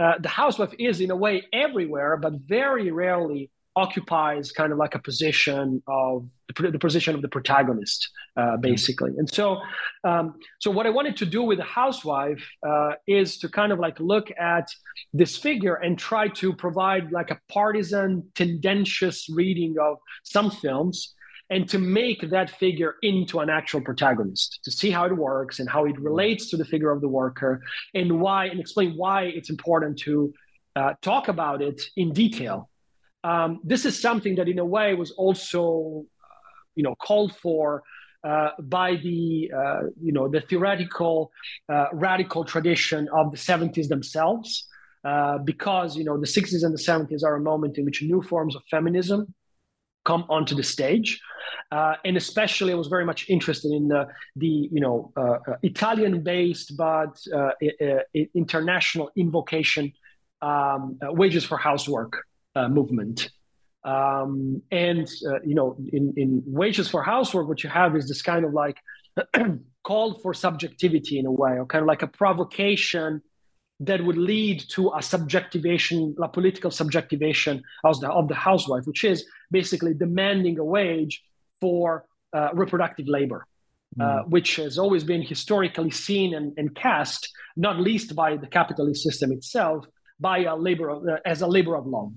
[0.00, 4.94] uh, the housewife is in a way everywhere, but very rarely occupies kind of like
[4.94, 8.60] a position of the position of the protagonist, uh, mm-hmm.
[8.60, 9.10] basically.
[9.16, 9.60] And so,
[10.04, 13.78] um, so what I wanted to do with the housewife uh, is to kind of
[13.78, 14.68] like look at
[15.12, 21.13] this figure and try to provide like a partisan, tendentious reading of some films.
[21.50, 25.68] And to make that figure into an actual protagonist, to see how it works and
[25.68, 29.50] how it relates to the figure of the worker, and why, and explain why it's
[29.50, 30.32] important to
[30.74, 32.70] uh, talk about it in detail.
[33.22, 36.26] Um, this is something that, in a way, was also, uh,
[36.74, 37.82] you know, called for
[38.22, 41.30] uh, by the, uh, you know, the theoretical
[41.68, 44.66] uh, radical tradition of the 70s themselves,
[45.04, 48.22] uh, because you know the 60s and the 70s are a moment in which new
[48.22, 49.34] forms of feminism
[50.04, 51.20] come onto the stage.
[51.70, 55.56] Uh, and especially, I was very much interested in the, the you know, uh, uh,
[55.62, 57.18] Italian-based but
[58.34, 59.92] international invocation
[60.42, 62.22] um, wages for housework
[62.54, 63.30] uh, movement.
[63.84, 68.22] Um, and uh, you know, in, in wages for housework, what you have is this
[68.22, 68.78] kind of like
[69.82, 73.20] call for subjectivity in a way, or kind of like a provocation
[73.80, 79.04] that would lead to a subjectivation, a political subjectivation of the, of the housewife, which
[79.04, 81.22] is basically demanding a wage
[81.60, 83.46] for uh, reproductive labor.
[84.00, 84.28] Uh, mm.
[84.28, 89.30] which has always been historically seen and, and, cast, not least by the capitalist system
[89.30, 89.86] itself,
[90.18, 92.12] by a labor of, uh, as a labor of love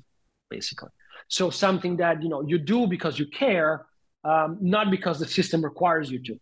[0.49, 0.89] basically.
[1.27, 3.85] So something that you know you do because you care,
[4.23, 6.39] um, not because the system requires you to.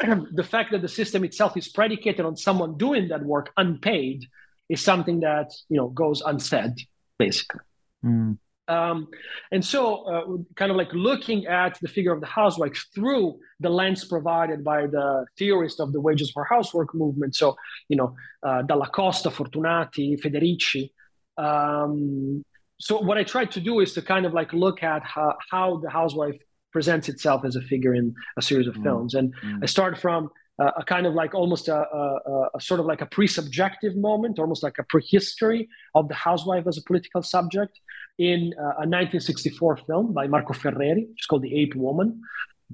[0.32, 4.26] the fact that the system itself is predicated on someone doing that work unpaid
[4.68, 6.72] is something that you know goes unsaid,
[7.18, 7.60] basically.
[8.04, 8.38] Mm.
[8.68, 9.08] Um,
[9.52, 13.70] and so, uh, kind of like looking at the figure of the housewife through the
[13.70, 17.36] lens provided by the theorist of the wages for housework movement.
[17.36, 17.56] So,
[17.88, 20.90] you know, uh, Dalla Costa, Fortunati, Federici,
[21.38, 22.44] um,
[22.78, 25.78] so what I tried to do is to kind of like look at how, how
[25.78, 26.36] the housewife
[26.72, 28.82] presents itself as a figure in a series of mm.
[28.82, 29.60] films, and mm.
[29.62, 33.00] I started from uh, a kind of like almost a, a, a, sort of like
[33.00, 37.78] a pre-subjective moment, almost like a prehistory of the housewife as a political subject
[38.18, 42.20] in uh, a 1964 film by Marco Ferreri, it's called The Ape Woman.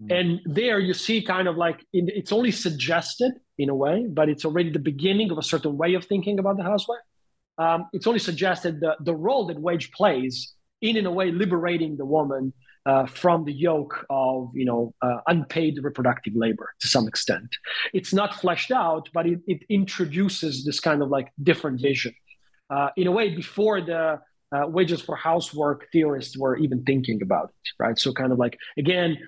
[0.00, 0.20] Mm.
[0.20, 4.28] And there you see kind of like in, it's only suggested in a way, but
[4.28, 7.00] it's already the beginning of a certain way of thinking about the housewife
[7.58, 11.96] um, it's only suggested the, the role that wage plays in, in a way, liberating
[11.96, 12.52] the woman
[12.84, 17.48] uh, from the yoke of you know uh, unpaid reproductive labor to some extent.
[17.92, 22.14] It's not fleshed out, but it, it introduces this kind of like different vision.
[22.68, 24.18] Uh, in a way, before the
[24.54, 27.98] uh, wages for housework theorists were even thinking about it, right?
[27.98, 29.18] So kind of like again,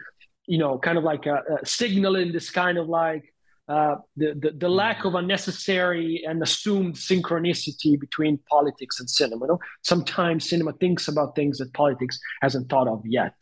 [0.47, 3.33] you know, kind of like a, a signaling this kind of like
[3.66, 9.47] uh, the, the, the lack of unnecessary and assumed synchronicity between politics and cinema.
[9.47, 9.61] You know?
[9.83, 13.35] Sometimes cinema thinks about things that politics hasn't thought of yet.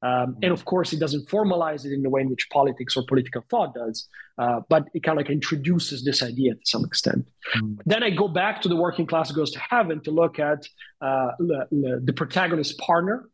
[0.00, 3.04] Um, and of course, it doesn't formalize it in the way in which politics or
[3.06, 7.26] political thought does, uh, but it kind of like introduces this idea to some extent.
[7.56, 7.78] Mm.
[7.84, 10.66] Then I go back to the working class goes to heaven to look at
[11.00, 13.28] uh, the, the protagonist's partner,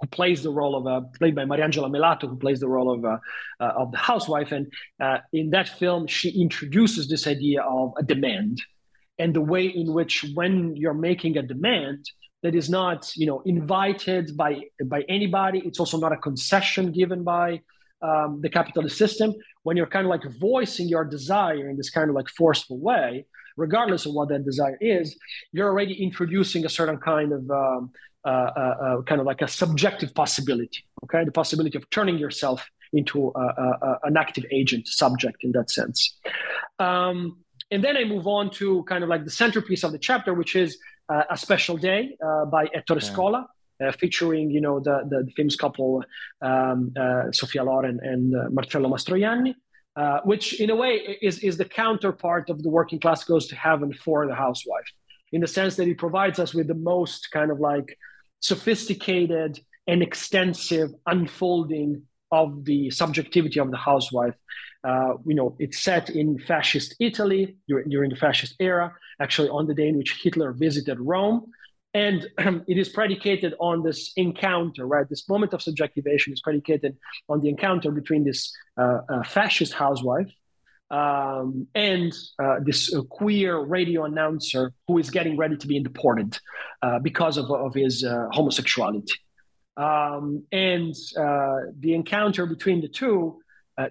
[0.00, 3.04] who plays the role of a played by Mariangela Melato, who plays the role of
[3.04, 3.20] a,
[3.60, 8.02] uh, of the housewife, and uh, in that film she introduces this idea of a
[8.02, 8.60] demand,
[9.18, 12.04] and the way in which when you're making a demand
[12.44, 14.52] that is not you know invited by
[14.84, 15.58] by anybody.
[15.64, 17.60] It's also not a concession given by
[18.02, 19.34] um, the capitalist system.
[19.64, 23.26] When you're kind of like voicing your desire in this kind of like forceful way
[23.56, 25.16] regardless of what that desire is
[25.52, 27.92] you're already introducing a certain kind of um,
[28.24, 31.24] uh, uh, uh, kind of like a subjective possibility okay?
[31.24, 36.16] The possibility of turning yourself into a, a, an active agent subject in that sense.
[36.78, 40.34] Um, and then i move on to kind of like the centerpiece of the chapter
[40.34, 40.78] which is
[41.08, 43.10] a Special Day uh, by Ettore yeah.
[43.10, 43.46] Scola.
[43.84, 46.00] Uh, featuring, you know, the, the, famous couple
[46.42, 46.92] um,
[47.32, 49.52] Sophia Loren and Marcello Mastroianni,
[50.24, 53.92] which in a way is, is the counterpart of the working class goes to heaven
[53.92, 54.86] for the housewife,
[55.32, 57.98] in the sense that it provides us with the most kind of like
[58.38, 64.34] sophisticated and extensive unfolding of the subjectivity of the housewife.
[64.84, 69.66] Uh, you know, it's set in fascist Italy during, during, the fascist era, actually on
[69.66, 71.46] the day in which Hitler visited Rome.
[71.94, 75.08] And um, it is predicated on this encounter, right?
[75.08, 76.96] This moment of subjectivation is predicated
[77.28, 80.30] on the encounter between this uh, uh, fascist housewife
[80.90, 82.12] um, and
[82.42, 86.38] uh, this uh, queer radio announcer who is getting ready to be deported
[86.82, 89.14] uh, because of, of his homosexuality.
[89.76, 93.40] Um, and the encounter between the two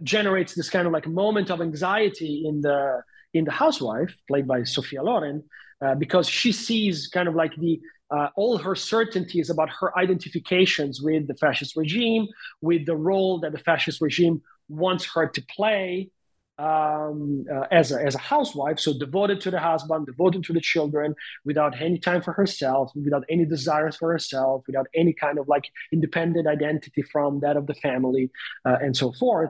[0.04, 3.02] generates this kind of like moment of anxiety in the
[3.34, 5.44] in the housewife, played by Sophia Loren,
[5.84, 7.80] uh, because she sees kind of like the
[8.12, 12.28] uh, all her certainties about her identifications with the fascist regime,
[12.62, 16.12] with the role that the fascist regime wants her to play
[16.60, 20.62] um, uh, as, a, as a housewife, so devoted to the husband, devoted to the
[20.62, 25.48] children, without any time for herself, without any desires for herself, without any kind of
[25.48, 28.30] like independent identity from that of the family,
[28.66, 29.50] uh, and so forth.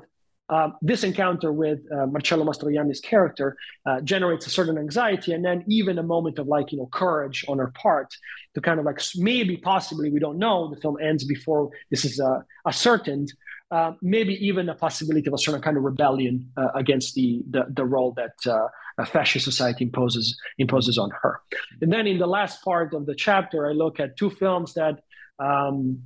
[0.54, 5.64] Um, this encounter with uh, Marcello Mastroianni's character uh, generates a certain anxiety and then
[5.68, 8.16] even a moment of like, you know, courage on her part
[8.54, 12.20] to kind of like maybe, possibly, we don't know, the film ends before this is
[12.20, 13.34] uh, ascertained,
[13.72, 17.66] uh, maybe even a possibility of a certain kind of rebellion uh, against the, the,
[17.70, 18.68] the, role that uh,
[19.00, 21.42] a fascist society imposes, imposes on her.
[21.82, 25.00] And then in the last part of the chapter, I look at two films that
[25.40, 26.04] um,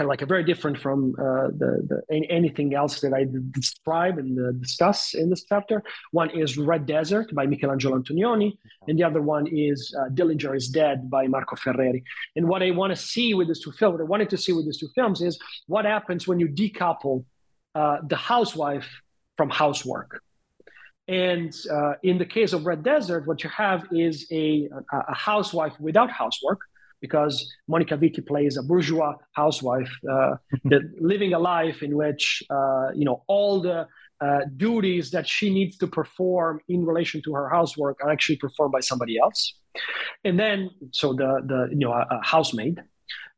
[0.00, 1.70] kind of like a very different from uh, the,
[2.08, 5.82] the, anything else that I describe and uh, discuss in this chapter.
[6.12, 8.56] One is Red Desert by Michelangelo Antonioni,
[8.88, 12.02] and the other one is uh, Dillinger is Dead by Marco Ferreri.
[12.34, 14.52] And what I want to see with these two films, what I wanted to see
[14.54, 17.26] with these two films is what happens when you decouple
[17.74, 18.88] uh, the housewife
[19.36, 20.22] from housework.
[21.08, 25.74] And uh, in the case of Red Desert, what you have is a, a housewife
[25.78, 26.60] without housework
[27.00, 32.88] because Monica Vitti plays a bourgeois housewife uh, that living a life in which uh,
[32.94, 33.86] you know all the
[34.20, 38.72] uh, duties that she needs to perform in relation to her housework are actually performed
[38.72, 39.54] by somebody else,
[40.24, 42.82] and then so the the you know a, a housemaid,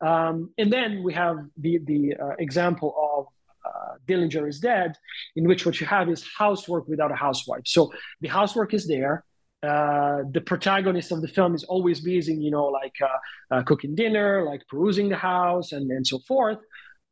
[0.00, 3.26] um, and then we have the the uh, example of.
[3.64, 4.96] Uh, Dillinger is dead,
[5.36, 7.62] in which what you have is housework without a housewife.
[7.64, 9.24] So the housework is there,
[9.62, 13.94] uh, the protagonist of the film is always busy, you know, like uh, uh, cooking
[13.94, 16.58] dinner, like perusing the house, and and so forth.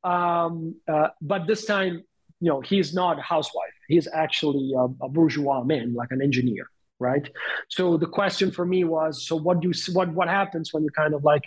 [0.03, 2.03] Um, uh, but this time,
[2.41, 3.77] you know, he's not a housewife.
[3.87, 7.29] He's actually a, a, bourgeois man, like an engineer, right?
[7.69, 10.91] So the question for me was, so what do you, what what happens when you
[10.91, 11.45] kind of like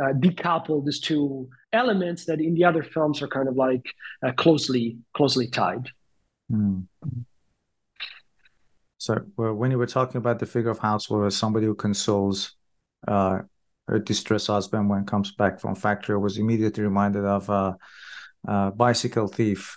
[0.00, 3.86] uh, decouple these two elements that in the other films are kind of like
[4.36, 5.88] closely closely tied?
[6.52, 7.22] Mm-hmm.
[9.04, 12.56] So when you were talking about the figure of housewife somebody who consoles
[13.06, 13.40] uh,
[13.86, 17.76] her distressed husband when comes back from factory, I was immediately reminded of a,
[18.48, 19.76] a bicycle thief.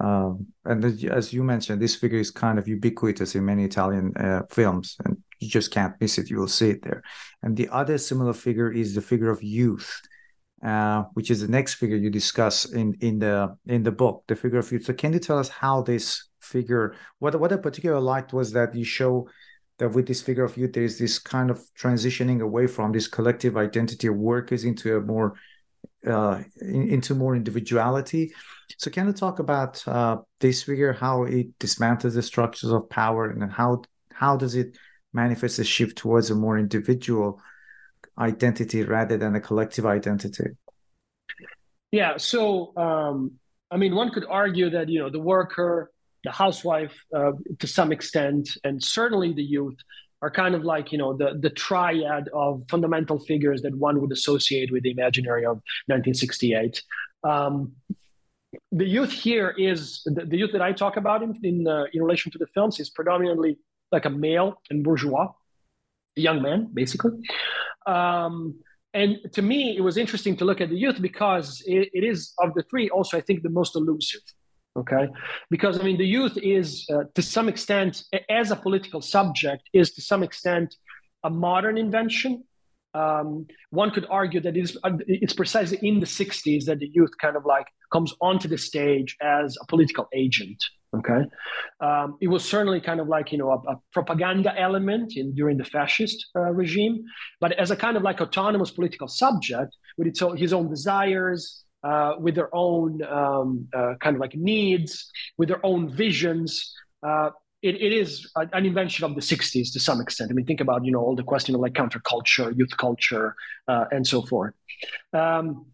[0.00, 0.30] Uh,
[0.64, 4.96] and as you mentioned, this figure is kind of ubiquitous in many Italian uh, films,
[5.04, 6.30] and you just can't miss it.
[6.30, 7.02] You will see it there.
[7.42, 10.00] And the other similar figure is the figure of youth,
[10.64, 14.36] uh, which is the next figure you discuss in in the in the book, the
[14.36, 14.86] figure of youth.
[14.86, 18.74] So, can you tell us how this figure what what I particularly liked was that
[18.74, 19.28] you show
[19.78, 23.08] that with this figure of youth there is this kind of transitioning away from this
[23.08, 25.34] collective identity of workers into a more
[26.06, 28.32] uh, in, into more individuality
[28.78, 33.30] so can you talk about uh, this figure how it dismantles the structures of power
[33.30, 33.82] and how
[34.12, 34.76] how does it
[35.12, 37.40] manifest a shift towards a more individual
[38.18, 40.50] identity rather than a collective identity
[41.92, 42.16] Yeah.
[42.16, 43.32] So, um,
[43.70, 45.90] I mean, one could argue that you know the worker,
[46.26, 49.78] the housewife, uh, to some extent, and certainly the youth
[50.22, 54.12] are kind of like you know the the triad of fundamental figures that one would
[54.12, 55.56] associate with the imaginary of
[55.86, 56.82] 1968.
[57.24, 57.72] Um,
[58.72, 62.02] the youth here is the, the, youth that I talk about in in, uh, in
[62.02, 63.58] relation to the films is predominantly
[63.92, 65.28] like a male and bourgeois,
[66.14, 67.12] young man, basically.
[67.86, 68.58] Um,
[68.94, 72.32] and to me, it was interesting to look at the youth because it, it is
[72.38, 74.22] of the three also I think the most elusive.
[74.76, 75.08] Okay,
[75.50, 79.92] because I mean the youth is uh, to some extent as a political subject is
[79.92, 80.74] to some extent
[81.24, 82.44] a modern invention.
[82.94, 87.10] Um, one could argue that it's, uh, it's precisely in the 60s that the youth
[87.20, 90.64] kind of like comes onto the stage as a political agent
[90.94, 91.24] okay?
[91.80, 95.56] Um, it was certainly kind of like you know a, a propaganda element in during
[95.56, 97.04] the fascist uh, regime.
[97.40, 101.64] But as a kind of like autonomous political subject with its own, his own desires
[101.88, 104.90] uh, with their own um, uh, kind of like needs
[105.38, 106.50] with their own visions
[107.08, 107.30] uh,
[107.62, 110.30] it, it is an invention of the 60s to some extent.
[110.30, 113.34] I mean, think about, you know, all the question of like counterculture, youth culture,
[113.66, 114.54] uh, and so forth.
[115.12, 115.66] Um,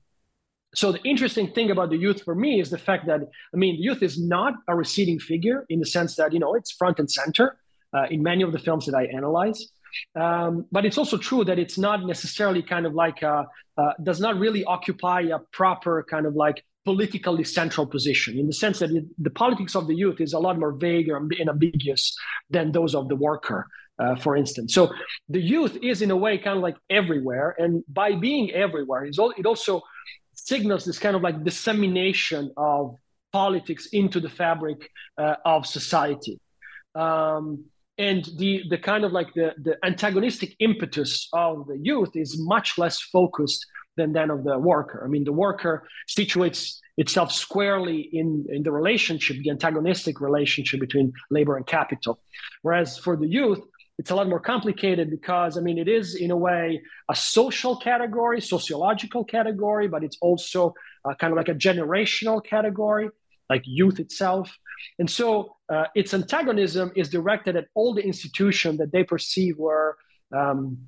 [0.75, 3.21] so the interesting thing about the youth for me is the fact that,
[3.53, 6.55] I mean, the youth is not a receding figure in the sense that, you know,
[6.55, 7.59] it's front and center
[7.93, 9.69] uh, in many of the films that I analyze.
[10.15, 14.21] Um, but it's also true that it's not necessarily kind of like, a, uh, does
[14.21, 18.91] not really occupy a proper kind of like politically central position in the sense that
[18.91, 22.17] it, the politics of the youth is a lot more vague and ambiguous
[22.51, 23.69] than those of the worker,
[23.99, 24.75] uh, for instance.
[24.75, 24.93] So
[25.29, 29.47] the youth is in a way kind of like everywhere, and by being everywhere, it
[29.47, 29.83] also
[30.35, 32.97] signals this kind of like dissemination of
[33.33, 36.39] politics into the fabric uh, of society.
[36.95, 37.65] Um,
[37.99, 42.79] and the the kind of like the, the antagonistic impetus of the youth is much
[42.79, 43.67] less focused
[43.97, 45.03] than that of the worker.
[45.05, 51.13] I mean, the worker situates itself squarely in, in the relationship, the antagonistic relationship between
[51.31, 52.21] labor and capital.
[52.63, 53.61] Whereas for the youth,
[53.99, 57.77] it's a lot more complicated because, I mean, it is in a way a social
[57.77, 60.75] category, sociological category, but it's also
[61.05, 63.11] uh, kind of like a generational category,
[63.51, 64.57] like youth itself.
[64.99, 69.97] And so uh, its antagonism is directed at all the institutions that they perceive were
[70.37, 70.79] um,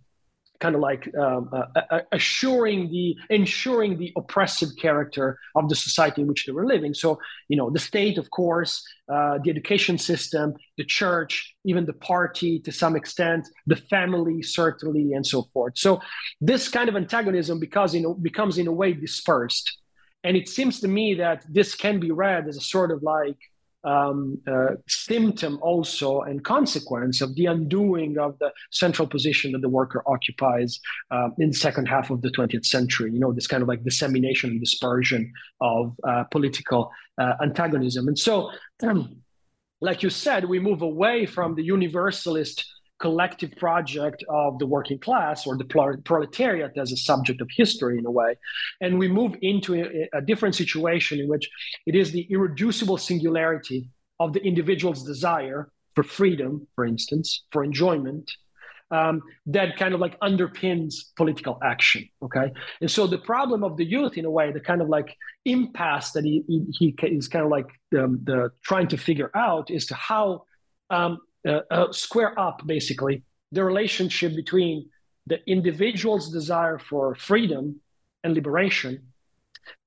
[0.61, 5.75] kind of like um, uh, uh, uh, assuring the ensuring the oppressive character of the
[5.75, 6.95] society in which they were living.
[6.95, 7.19] So
[7.49, 8.73] you know the state of course
[9.13, 15.13] uh, the education system the church even the party to some extent the family certainly
[15.13, 15.75] and so forth.
[15.77, 16.01] So
[16.41, 19.67] this kind of antagonism because you know becomes in a way dispersed.
[20.27, 23.37] And it seems to me that this can be read as a sort of like
[23.85, 29.69] um, uh, symptom also and consequence of the undoing of the central position that the
[29.69, 30.81] worker occupies
[31.11, 33.13] uh, in second half of the 20th century.
[33.13, 38.09] You know, this kind of like dissemination and dispersion of uh, political uh, antagonism.
[38.09, 38.51] And so,
[38.83, 39.17] um,
[39.81, 42.65] like you said, we move away from the universalist
[43.01, 45.65] collective project of the working class or the
[46.05, 48.37] proletariat as a subject of history in a way.
[48.81, 51.49] And we move into a, a different situation in which
[51.87, 53.89] it is the irreducible singularity
[54.21, 58.31] of the individual's desire for freedom, for instance, for enjoyment,
[58.91, 62.09] um, that kind of like underpins political action.
[62.23, 65.17] Okay, and so the problem of the youth, in a way, the kind of like
[65.45, 69.71] impasse that he he, he is kind of like the, the trying to figure out
[69.71, 70.45] is to how
[70.91, 73.23] um, uh, uh, square up basically
[73.53, 74.89] the relationship between
[75.27, 77.81] the individual's desire for freedom
[78.23, 79.03] and liberation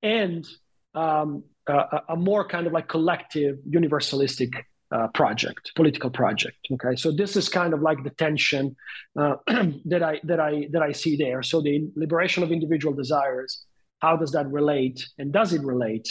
[0.01, 0.47] and
[0.95, 4.51] um, a, a, more kind of like collective universalistic
[4.91, 6.95] uh, project political project okay?
[6.95, 8.75] So this is kind of like the tension
[9.19, 9.35] uh,
[9.85, 11.43] that i that i that i see there.
[11.43, 13.65] So the liberation of individual desires
[13.99, 16.07] how does that relate and does it relate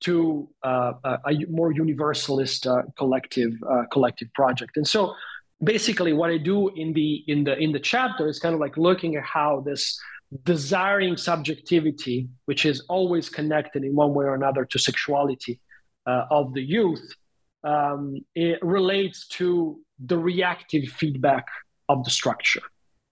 [0.00, 4.76] to uh, a, more universalist uh, collective uh, collective project.
[4.76, 5.14] And so,
[5.62, 8.76] basically, what I do in the in the in the chapter is kind of like
[8.76, 9.98] looking at how this
[10.42, 15.60] desiring subjectivity, which is always connected in one way or another to sexuality
[16.06, 17.14] uh, of the youth,
[17.62, 21.46] um, it relates to the reactive feedback
[21.88, 22.62] of the structure.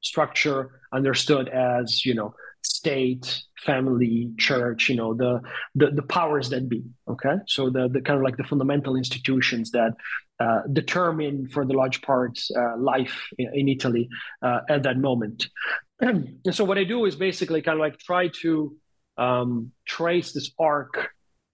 [0.01, 5.41] Structure understood as you know state, family, church, you know, the,
[5.75, 6.83] the, the powers that be.
[7.09, 7.37] Okay.
[7.47, 9.95] So the, the kind of like the fundamental institutions that
[10.41, 14.09] uh, determine for the large part uh, life in, in Italy
[14.43, 15.47] uh, at that moment.
[16.01, 18.77] and so what I do is basically kind of like try to
[19.19, 21.11] um, trace this arc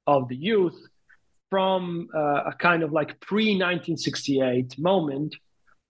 [0.07, 0.79] of the youth
[1.51, 5.35] from uh, a kind of like pre 1968 moment,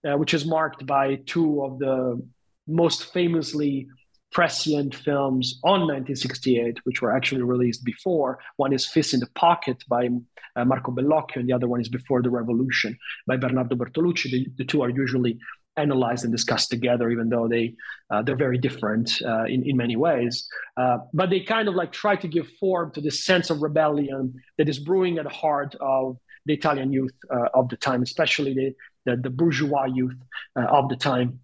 [0.07, 2.21] uh, which is marked by two of the
[2.67, 3.87] most famously
[4.31, 8.39] prescient films on 1968, which were actually released before.
[8.57, 10.09] One is Fist in the Pocket by
[10.55, 14.29] uh, Marco Bellocchio, and the other one is Before the Revolution by Bernardo Bertolucci.
[14.31, 15.39] The, the two are usually
[15.77, 17.75] analyzed and discussed together, even though they
[18.11, 20.47] uh, they're very different uh, in in many ways.
[20.77, 24.33] Uh, but they kind of like try to give form to this sense of rebellion
[24.57, 28.53] that is brewing at the heart of the Italian youth uh, of the time, especially
[28.53, 28.75] the
[29.05, 30.19] the, the bourgeois youth
[30.55, 31.39] uh, of the time.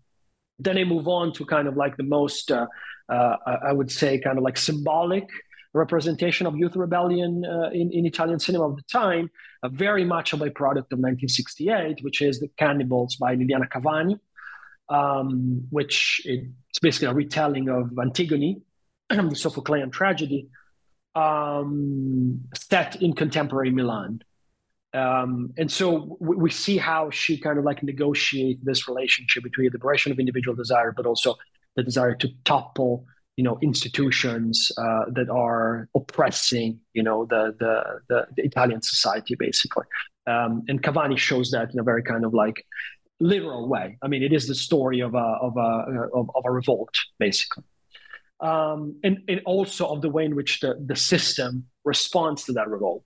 [0.59, 2.67] Then they move on to kind of like the most, uh,
[3.09, 5.29] I would say, kind of like symbolic
[5.75, 9.29] representation of youth rebellion uh, in, in Italian cinema of the time,
[9.61, 14.17] uh, very much a byproduct of 1968, which is The Cannibals by Liliana Cavani,
[14.89, 18.61] um, which it's basically a retelling of Antigone,
[19.09, 20.47] the Sophoclean tragedy,
[21.13, 24.21] um, set in contemporary Milan.
[24.95, 29.65] Um, and so we, we, see how she kind of like negotiate this relationship between
[29.65, 31.35] the liberation of individual desire, but also
[31.75, 37.99] the desire to topple you know institutions uh, that are oppressing you know the the,
[38.07, 39.85] the, the Italian society basically.
[40.27, 42.65] Um, and Cavani shows that in a very kind of like
[43.19, 43.97] literal way.
[44.01, 47.63] I mean, it is the story of a of a of, of a revolt basically,
[48.39, 52.69] um, and and also of the way in which the the system responds to that
[52.69, 53.05] revolt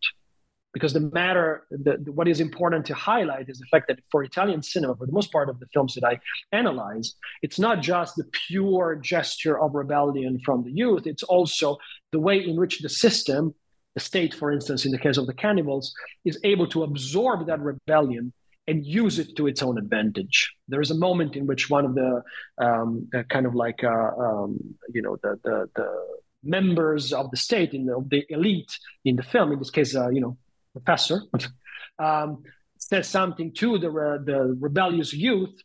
[0.73, 4.23] because the matter the, the, what is important to highlight is the fact that for
[4.23, 6.19] italian cinema for the most part of the films that i
[6.51, 11.77] analyze it's not just the pure gesture of rebellion from the youth it's also
[12.11, 13.53] the way in which the system
[13.95, 15.93] the state for instance in the case of the cannibals
[16.25, 18.33] is able to absorb that rebellion
[18.67, 20.53] and use it to its own advantage.
[20.67, 22.21] There is a moment in which one of the
[22.59, 24.59] um, uh, kind of like uh, um,
[24.93, 25.89] you know the, the, the
[26.43, 30.09] members of the state in the, the elite in the film, in this case, uh,
[30.09, 30.37] you know
[30.73, 31.21] professor,
[31.97, 32.43] um,
[32.77, 33.89] says something to the,
[34.25, 35.55] the rebellious youth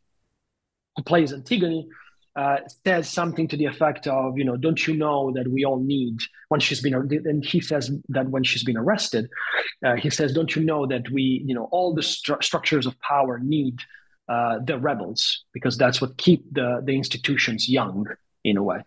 [0.97, 1.89] who plays Antigone,
[2.37, 5.79] uh, says something to the effect of, you know, don't you know that we all
[5.79, 9.29] need, when she's been, and he says that when she's been arrested,
[9.85, 12.99] uh, he says, don't you know that we, you know, all the stru- structures of
[13.01, 13.79] power need
[14.29, 18.07] uh, the rebels because that's what keep the, the institutions young
[18.43, 18.81] in a way.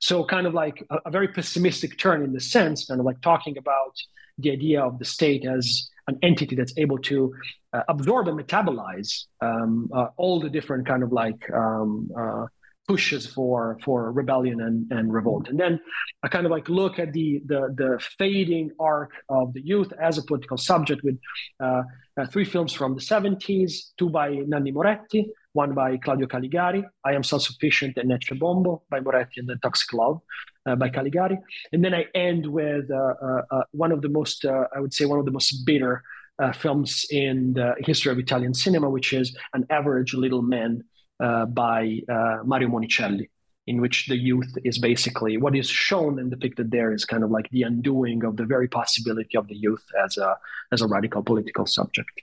[0.00, 3.20] So kind of like a, a very pessimistic turn in the sense, kind of like
[3.20, 3.94] talking about
[4.38, 7.32] the idea of the state as an entity that's able to
[7.72, 12.46] uh, absorb and metabolize um, uh, all the different kind of like um, uh,
[12.88, 15.48] pushes for for rebellion and, and revolt.
[15.48, 15.78] And then
[16.24, 20.18] I kind of like look at the the, the fading arc of the youth as
[20.18, 21.18] a political subject with
[21.62, 21.82] uh,
[22.16, 27.12] uh, three films from the 70s, two by Nanni Moretti, one by Claudio Caligari, I
[27.14, 30.20] Am Self-Sufficient and Ecce Bombo by Moretti and the Toxic Love
[30.66, 31.38] uh, by Caligari.
[31.72, 34.94] And then I end with uh, uh, uh one of the most, uh, I would
[34.94, 36.02] say, one of the most bitter
[36.38, 40.84] uh, films in the history of Italian cinema, which is An Average Little Man
[41.18, 42.00] by
[42.44, 43.28] Mario Monicelli,
[43.66, 47.30] in which the youth is basically what is shown and depicted there is kind of
[47.30, 50.38] like the undoing of the very possibility of the youth as a
[50.72, 52.22] as a radical political subject.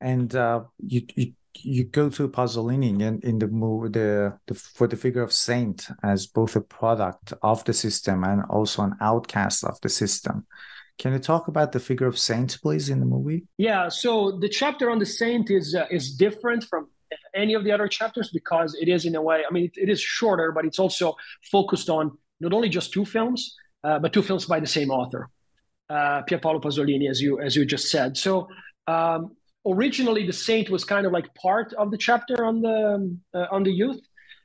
[0.00, 0.32] And
[0.78, 5.22] you, you you go to Pasolini in, in the movie the, the for the figure
[5.22, 9.88] of saint as both a product of the system and also an outcast of the
[9.88, 10.46] system.
[10.98, 13.46] Can you talk about the figure of saint, please, in the movie?
[13.58, 13.88] Yeah.
[13.88, 16.88] So the chapter on the saint is uh, is different from
[17.34, 19.42] any of the other chapters because it is in a way.
[19.48, 21.16] I mean, it, it is shorter, but it's also
[21.50, 25.28] focused on not only just two films, uh, but two films by the same author,
[25.90, 28.16] uh, Pierpaolo Pasolini, as you as you just said.
[28.16, 28.48] So
[28.86, 29.36] um,
[29.66, 33.62] originally the saint was kind of like part of the chapter on the uh, on
[33.62, 34.00] the youth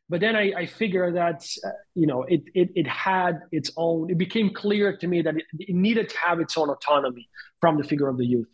[0.09, 4.09] but then I, I figure that uh, you know it, it it had its own.
[4.09, 7.29] It became clear to me that it, it, needed to have its own autonomy
[7.61, 8.47] from the figure of the youth.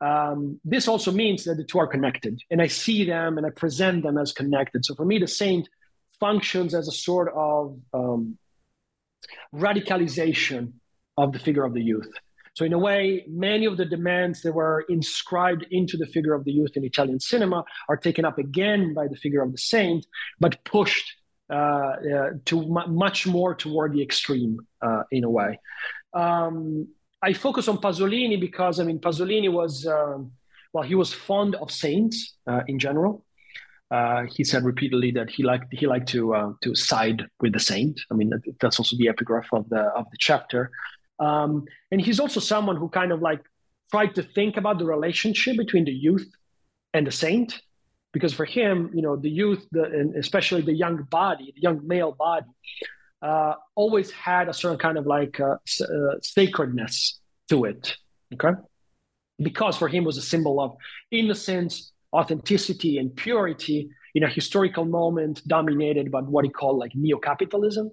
[0.00, 3.50] Um, this also means that the two are connected, and I see them and I
[3.50, 4.86] present them as connected.
[4.86, 5.68] So for me, the saint
[6.18, 8.38] functions as a sort of um,
[9.54, 10.72] radicalization
[11.18, 12.10] of the figure of the youth.
[12.54, 16.44] So in a way, many of the demands that were inscribed into the figure of
[16.44, 20.06] the youth in Italian cinema are taken up again by the figure of the saint,
[20.38, 21.12] but pushed
[21.50, 25.58] uh, uh, to m- much more toward the extreme uh, in a way.
[26.14, 26.88] Um,
[27.22, 30.32] I focus on Pasolini because I mean Pasolini was um,
[30.72, 33.24] well he was fond of saints uh, in general.
[33.90, 37.60] Uh, he said repeatedly that he liked he liked to uh, to side with the
[37.60, 38.00] saint.
[38.10, 38.30] I mean
[38.60, 40.70] that's also the epigraph of the of the chapter.
[41.18, 43.40] Um, and he's also someone who kind of like
[43.90, 46.28] tried to think about the relationship between the youth
[46.92, 47.60] and the saint,
[48.12, 51.86] because for him, you know, the youth, the, and especially the young body, the young
[51.86, 52.46] male body,
[53.22, 57.96] uh, always had a certain kind of like uh, uh, sacredness to it.
[58.32, 58.58] Okay,
[59.38, 60.76] because for him was a symbol of
[61.10, 67.90] innocence, authenticity, and purity in a historical moment dominated by what he called like neo-capitalism,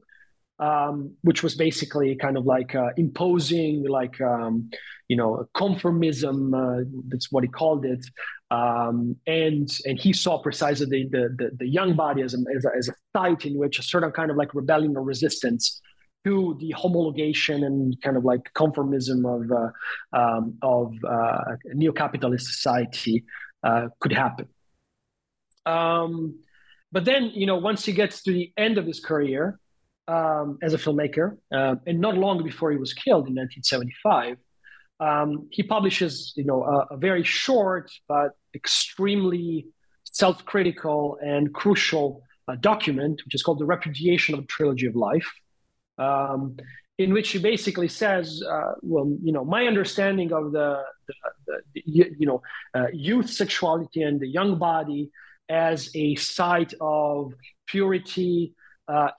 [0.61, 4.69] um, which was basically kind of like uh, imposing like um,
[5.07, 6.53] you know conformism.
[6.53, 8.05] Uh, that's what he called it,
[8.51, 12.65] um, and and he saw precisely the the, the, the young body as a, as
[12.65, 15.81] a, as a site in which a certain kind of like rebellion or resistance
[16.23, 23.25] to the homologation and kind of like conformism of uh, um, of uh, neo-capitalist society
[23.63, 24.47] uh, could happen.
[25.65, 26.39] Um,
[26.91, 29.59] but then, you know, once he gets to the end of his career
[30.15, 34.37] um, as a filmmaker, uh, and not long before he was killed in 1975,
[34.99, 39.67] um, he publishes, you know, a, a very short but extremely
[40.03, 45.31] self-critical and crucial uh, document, which is called the Repudiation of the Trilogy of Life
[45.97, 46.57] um,
[46.97, 51.13] in which he basically says, uh, well, you know, my understanding of the, the,
[51.47, 51.81] the, the
[52.19, 52.41] you know,
[52.73, 55.11] uh, youth sexuality and the young body
[55.49, 57.33] as a site of
[57.67, 58.53] purity,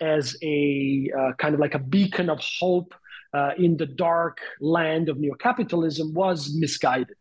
[0.00, 2.94] as a uh, kind of like a beacon of hope
[3.34, 7.16] uh, in the dark land of neo-capitalism was misguided.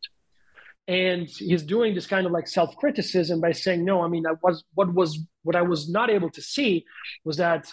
[0.88, 4.64] And he's doing this kind of like self-criticism by saying, no, I mean, I was
[4.74, 6.86] what was what I was not able to see
[7.24, 7.64] was that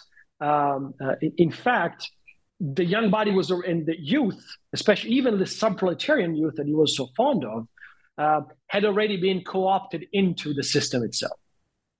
[0.40, 2.10] um, uh, in fact,
[2.60, 6.96] the young body was in the youth, especially even the subproletarian youth that he was
[6.96, 7.66] so fond of,
[8.18, 11.38] uh, had already been co-opted into the system itself.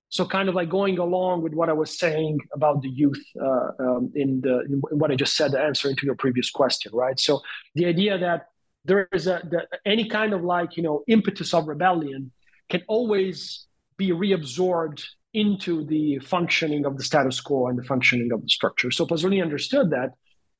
[0.09, 3.69] So, kind of like going along with what I was saying about the youth uh,
[3.79, 7.19] um, in the in what I just said, answering to your previous question, right?
[7.19, 7.41] So,
[7.75, 8.47] the idea that
[8.85, 12.31] there is a the, any kind of like you know impetus of rebellion
[12.69, 13.65] can always
[13.97, 15.03] be reabsorbed
[15.33, 18.89] into the functioning of the status quo and the functioning of the structure.
[18.89, 20.13] So Pasolini understood that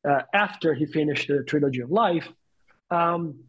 [0.08, 2.28] uh, after he finished the trilogy of life.
[2.92, 3.44] Um,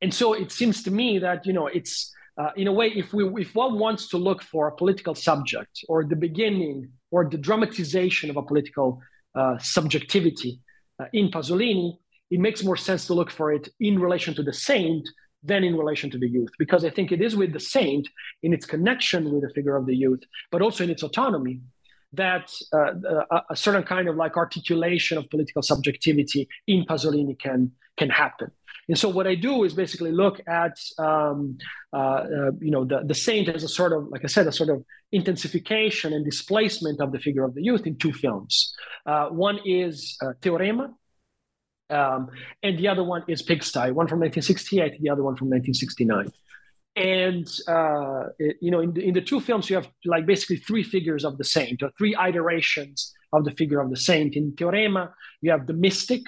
[0.00, 3.12] and so it seems to me that, you know, it's uh, in a way, if
[3.12, 7.36] we if one wants to look for a political subject or the beginning or the
[7.36, 9.00] dramatization of a political
[9.34, 10.60] uh, subjectivity
[11.00, 11.98] uh, in Pasolini,
[12.30, 15.06] it makes more sense to look for it in relation to the saint
[15.42, 18.08] than in relation to the youth, because I think it is with the saint
[18.42, 20.20] in its connection with the figure of the youth,
[20.50, 21.60] but also in its autonomy,
[22.12, 22.92] that uh,
[23.30, 28.50] a, a, certain kind of like articulation of political subjectivity in Pasolini can can happen.
[28.92, 31.56] And so what I do is basically look at um,
[31.94, 34.52] uh, uh, you know the, the saint as a sort of like I said a
[34.52, 38.74] sort of intensification and displacement of the figure of the youth in two films.
[39.06, 40.92] Uh, one is uh, Teorema,
[41.88, 42.28] um,
[42.62, 46.30] and the other one is Pigsty, one from 1968, the other one from 1969.
[46.94, 50.58] And uh, it, you know, in the, in the two films, you have like basically
[50.58, 54.36] three figures of the saint, or three iterations of the figure of the saint.
[54.36, 56.24] In Teorema, you have the mystic,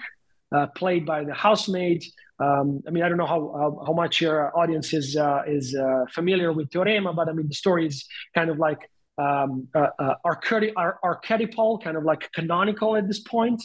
[0.50, 2.02] uh, played by the housemaid.
[2.40, 5.74] Um, I mean, I don't know how, how, how much your audience is uh, is
[5.74, 8.04] uh, familiar with Teorema, but I mean, the story is
[8.34, 13.62] kind of like um, uh, uh, archetypal, kind of like canonical at this point.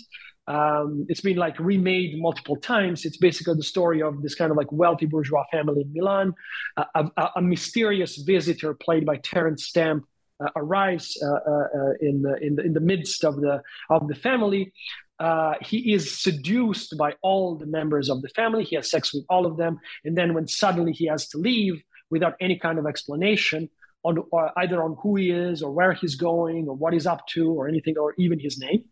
[0.48, 3.06] Um, it's been like remade multiple times.
[3.06, 6.34] It's basically the story of this kind of like wealthy bourgeois family in Milan.
[6.76, 10.06] Uh, a, a, mysterious visitor played by Terence Stamp
[10.44, 13.62] uh, arrives uh, uh, uh in the in the in the midst of the
[13.92, 14.74] of the family.
[15.20, 18.64] Uh, he is seduced by all the members of the family.
[18.64, 21.82] He has sex with all of them, and then when suddenly he has to leave
[22.10, 23.70] without any kind of explanation
[24.04, 24.24] on
[24.56, 27.68] either on who he is or where he's going or what he's up to or
[27.68, 28.86] anything or even his name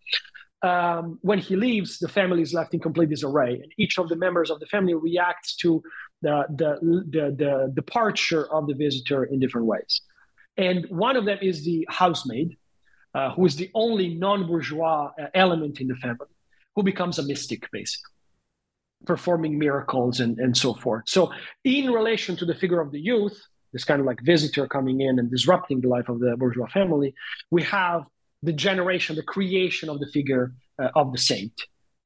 [0.64, 4.16] um, when he leaves, the family is left in complete disarray, and each of the
[4.16, 5.84] members of the family reacts to
[6.22, 10.02] the, the, the, the departure of the visitor in different ways.
[10.58, 12.58] And one of them is the housemaid,
[13.18, 16.34] uh, who is the only non bourgeois uh, element in the family,
[16.76, 18.14] who becomes a mystic, basically,
[19.06, 21.04] performing miracles and, and so forth.
[21.08, 21.32] So,
[21.64, 23.38] in relation to the figure of the youth,
[23.74, 27.16] this kind of like visitor coming in and disrupting the life of the bourgeois family,
[27.50, 28.04] we have
[28.44, 31.56] the generation, the creation of the figure uh, of the saint,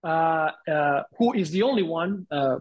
[0.06, 2.56] uh, uh, who is the only one, uh,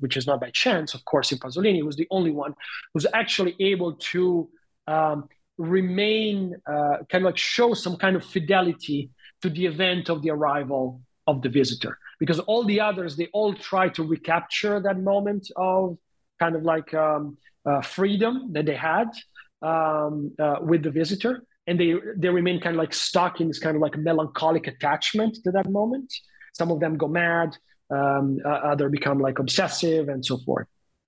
[0.00, 2.54] which is not by chance, of course, in Pasolini, who's the only one
[2.92, 4.48] who's actually able to
[4.88, 5.28] um,
[5.58, 9.10] remain, uh, kind of like show some kind of fidelity
[9.42, 11.98] to the event of the arrival of the visitor.
[12.18, 15.98] Because all the others, they all try to recapture that moment of
[16.38, 17.36] kind of like um,
[17.82, 19.08] freedom that they had
[19.62, 20.32] um,
[20.62, 23.82] with the visitor and they they remain kind of like stuck in this kind of
[23.82, 26.12] like melancholic attachment to that moment.
[26.52, 27.56] Some of them go mad,
[27.90, 30.66] um, uh, other become like obsessive, and so forth.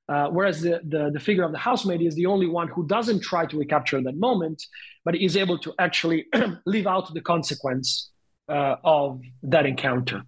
[0.08, 3.20] Uh, whereas the, the, the figure of the housemaid is the only one who doesn't
[3.20, 4.62] try to recapture that moment,
[5.04, 6.26] but is able to actually
[6.66, 8.10] live out the consequence
[8.48, 10.22] uh, of that encounter.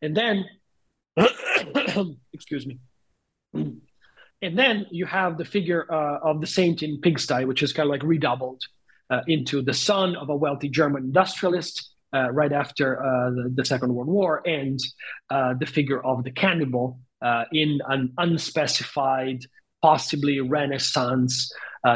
[0.00, 0.46] And then,
[2.32, 2.78] excuse me.
[3.52, 7.88] and then you have the figure uh, of the saint in Pigsty, which is kind
[7.88, 8.62] of like redoubled
[9.10, 12.98] uh, into the son of a wealthy German industrialist uh, right after
[13.34, 14.78] the, the, Second World War, and
[15.28, 19.44] the figure of the cannibal uh, in an unspecified,
[19.82, 21.52] possibly Renaissance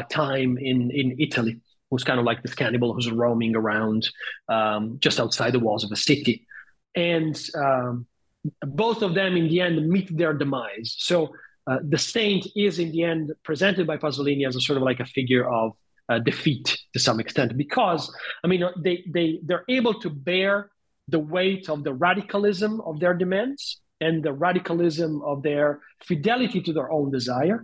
[0.09, 1.59] time in, in Italy,
[1.91, 4.09] who's kind of like this cannibal who's roaming around
[4.49, 6.47] um, just outside the walls of a city.
[6.95, 8.07] And um,
[8.61, 10.95] both of them, in the end, meet their demise.
[10.97, 11.33] So
[11.67, 14.99] uh, the saint is in the end presented by Pasolini as a sort of like
[14.99, 15.73] a figure of
[16.09, 18.13] uh, defeat to some extent because
[18.43, 20.69] I mean they they they're able to bear
[21.07, 25.67] the weight of the radicalism of their demands and the radicalism of their
[26.09, 27.59] fidelity to their own desire,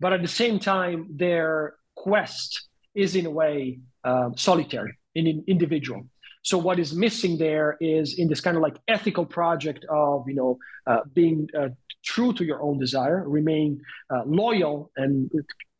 [0.00, 2.50] but at the same time their quest
[2.94, 6.00] is in a way uh, solitary, in, individual.
[6.42, 10.36] So what is missing there is in this kind of like ethical project of you
[10.40, 11.70] know uh, being uh,
[12.04, 13.80] true to your own desire, remain
[14.14, 15.30] uh, loyal, and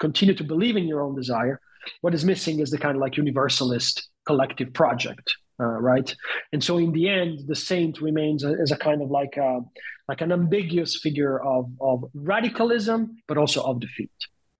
[0.00, 1.60] continue to believe in your own desire.
[2.00, 5.26] What is missing is the kind of like universalist collective project,
[5.60, 6.14] uh, right?
[6.52, 9.60] And so in the end, the saint remains as a kind of like a,
[10.08, 14.10] like an ambiguous figure of of radicalism, but also of defeat.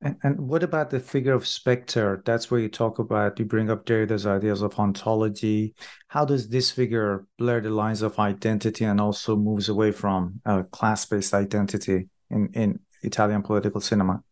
[0.03, 2.23] And, and what about the figure of Spectre?
[2.27, 5.75] That's where you talk about, you bring up Derrida's ideas of ontology.
[6.09, 10.65] How does this figure blur the lines of identity and also moves away from a
[10.65, 14.23] class based identity in, in Italian political cinema?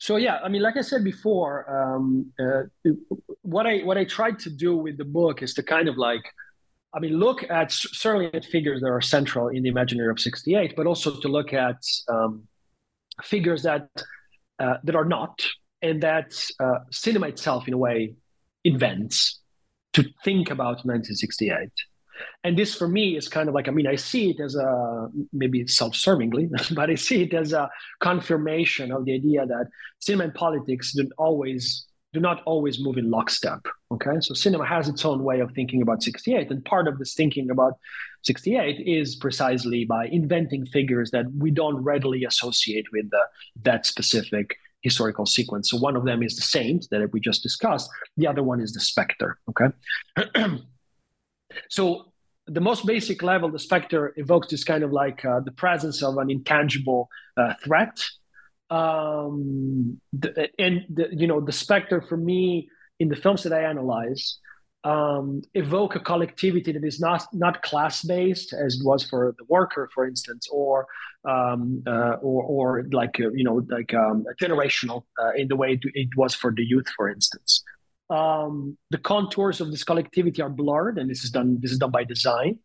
[0.00, 2.62] So yeah, I mean, like I said before, um, uh,
[3.42, 6.22] what I what I tried to do with the book is to kind of like,
[6.94, 10.74] I mean, look at certainly at figures that are central in the imaginary of '68,
[10.74, 11.76] but also to look at
[12.08, 12.48] um,
[13.22, 13.90] figures that
[14.58, 15.46] uh, that are not,
[15.82, 18.14] and that uh, cinema itself, in a way,
[18.64, 19.38] invents
[19.92, 21.68] to think about 1968.
[22.44, 25.08] And this, for me, is kind of like I mean, I see it as a
[25.32, 27.68] maybe self-servingly, but I see it as a
[28.00, 29.66] confirmation of the idea that
[29.98, 33.60] cinema and politics don't always do not always move in lockstep.
[33.92, 37.14] Okay, so cinema has its own way of thinking about 68, and part of this
[37.14, 37.74] thinking about
[38.22, 43.22] 68 is precisely by inventing figures that we don't readily associate with the,
[43.62, 45.70] that specific historical sequence.
[45.70, 47.88] So one of them is the saint that we just discussed.
[48.16, 49.38] The other one is the specter.
[49.50, 49.66] Okay,
[51.68, 52.09] so
[52.52, 56.16] the most basic level, the specter evokes this kind of like uh, the presence of
[56.18, 58.00] an intangible uh, threat
[58.70, 63.62] um, the, and the, you know the specter for me in the films that I
[63.64, 64.38] analyze
[64.84, 69.44] um, evoke a collectivity that is not not class based as it was for the
[69.48, 70.86] worker, for instance, or
[71.28, 75.78] um, uh, or, or like uh, you know like um, generational uh, in the way
[75.82, 77.62] it was for the youth, for instance.
[78.10, 81.58] Um, the contours of this collectivity are blurred, and this is done.
[81.60, 82.58] This is done by design.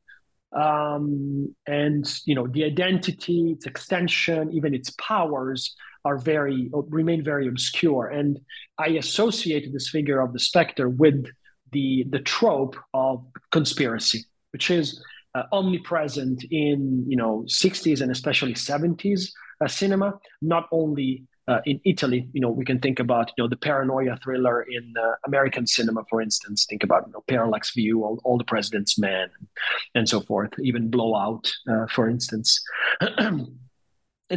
[0.55, 7.47] Um, and you know the identity, its extension, even its powers are very remain very
[7.47, 8.07] obscure.
[8.07, 8.39] And
[8.79, 11.25] I associated this figure of the specter with
[11.71, 15.03] the the trope of conspiracy, which is
[15.35, 19.31] uh, omnipresent in you know 60s and especially 70s
[19.61, 23.47] uh, cinema, not only uh, in Italy, you know, we can think about you know
[23.47, 26.65] the paranoia thriller in uh, American cinema, for instance.
[26.67, 29.29] Think about you know, Parallax View, all, all the President's Men,
[29.93, 30.51] and so forth.
[30.59, 32.63] Even Blowout, uh, for instance.
[33.17, 33.51] and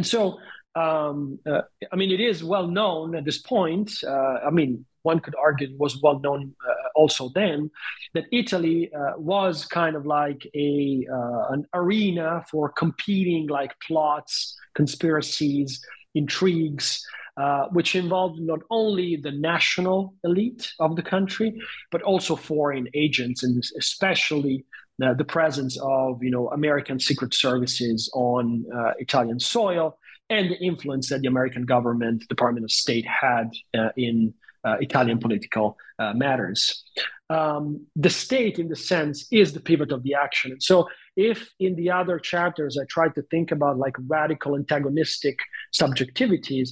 [0.03, 0.37] so
[0.75, 3.91] um, uh, I mean, it is well known at this point.
[4.05, 7.71] Uh, I mean, one could argue it was well known uh, also then
[8.13, 11.07] that Italy was kind of like a
[11.49, 15.81] an arena for competing like plots, conspiracies,
[16.15, 17.05] intrigues.
[17.37, 21.57] Uh, which involved not only the national elite of the country,
[21.89, 24.65] but also foreign agents, and especially
[24.97, 28.65] the presence of you know American secret services on
[28.99, 29.97] Italian soil,
[30.29, 34.33] and the influence that the American government, Department of State had uh, in
[34.63, 36.83] uh, Italian political uh, matters.
[37.29, 40.59] Um, the state, in the sense, is the pivot of the action.
[40.59, 45.37] so, if in the other chapters I tried to think about like radical antagonistic
[45.73, 46.69] subjectivities,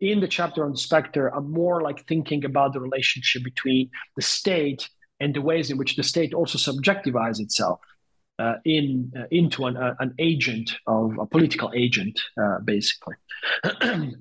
[0.00, 4.22] in the chapter on the specter, I'm more like thinking about the relationship between the
[4.22, 4.88] state
[5.20, 7.80] and the ways in which the state also subjectivizes itself
[8.38, 13.16] uh, in uh, into an, uh, an agent of a political agent, uh, basically.
[13.80, 14.16] and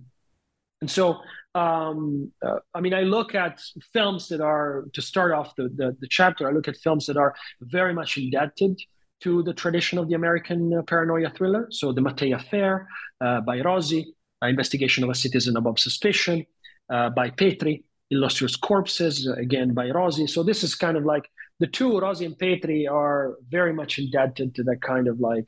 [0.88, 1.19] so,
[1.57, 3.59] um, uh, I mean, I look at
[3.93, 6.47] films that are to start off the, the, the chapter.
[6.49, 8.79] I look at films that are very much indebted
[9.23, 11.67] to the tradition of the American uh, paranoia thriller.
[11.71, 12.87] So, the Mattei Affair
[13.19, 14.05] by Rosi,
[14.41, 16.45] Investigation of a Citizen Above Suspicion
[16.89, 20.27] by Petri, Illustrious Corpses again by Rosi.
[20.27, 21.29] So this is kind of like
[21.59, 25.47] the two, Rosi and Petri, are very much indebted to that kind of like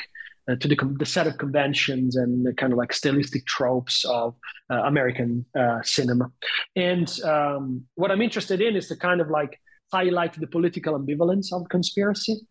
[0.50, 4.36] uh, to the, the set of conventions and the kind of like stylistic tropes of
[4.72, 6.32] uh, American uh, cinema.
[6.76, 9.60] And um, what I'm interested in is to kind of like
[9.92, 12.42] highlight the political ambivalence of conspiracy,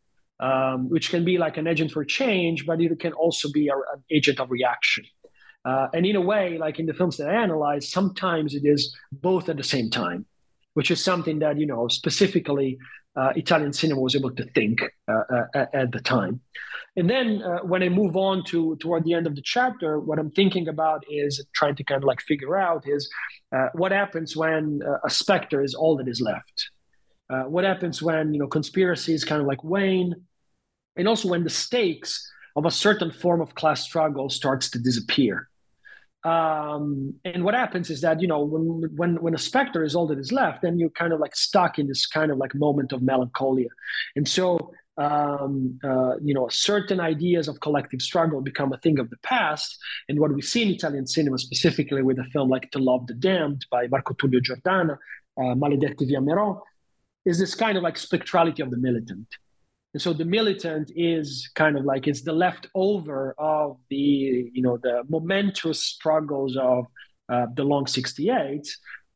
[0.41, 3.75] um, which can be like an agent for change, but it can also be a,
[3.75, 5.05] an agent of reaction.
[5.65, 8.97] Uh, and in a way, like in the films that I analyze, sometimes it is
[9.11, 10.25] both at the same time,
[10.75, 12.79] which is something that, you know, specifically
[13.17, 16.41] uh, Italian cinema was able to think at the time.
[16.99, 20.19] And then uh, when I move on to toward the end of the chapter, what
[20.19, 23.09] I'm thinking about is trying to kind of like figure out is
[23.55, 26.71] uh, what happens when a specter is all that is left.
[27.55, 30.13] what happens when you know conspiracies kind of like wane,
[30.97, 32.11] and also when the stakes
[32.57, 35.49] of a certain form of class struggle starts to disappear.
[36.25, 40.09] Um, and what happens is that you know when when when a specter is all
[40.09, 42.93] that is left, then you're kind of like stuck in this kind of like moment
[42.93, 43.69] of melancholia,
[44.17, 49.09] and so um, uh, you know certain ideas of collective struggle become a thing of
[49.11, 49.79] the past.
[50.09, 53.15] And what we see in Italian cinema, specifically with a film like To Love the
[53.15, 54.99] Damned by Marco Tullio Giordana,
[55.39, 56.61] uh, Maledetti vi amerò,
[57.25, 59.29] is this kind of like spectrality of the militant.
[59.95, 64.77] And so the militant is kind of like it's the leftover of the you know
[64.77, 66.87] the momentous struggles of
[67.29, 68.67] uh, the long 68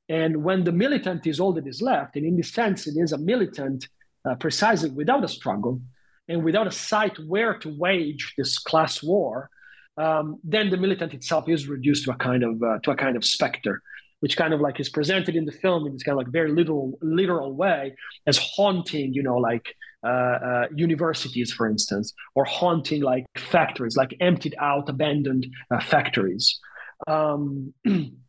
[0.09, 3.13] and when the militant is all that is left and in this sense it is
[3.13, 3.89] a militant
[4.25, 5.81] uh, precisely without a struggle
[6.29, 9.51] and without a site where to wage this class war
[9.99, 13.17] um, then the militant itself is reduced to a kind of uh, to a kind
[13.17, 13.83] of specter
[14.21, 16.51] which kind of like is presented in the film in this kind of like very
[16.51, 17.95] literal literal way
[18.27, 24.17] as haunting you know like uh, uh, universities, for instance, or haunting like factories, like
[24.19, 26.59] emptied out, abandoned uh, factories.
[27.07, 27.73] Um,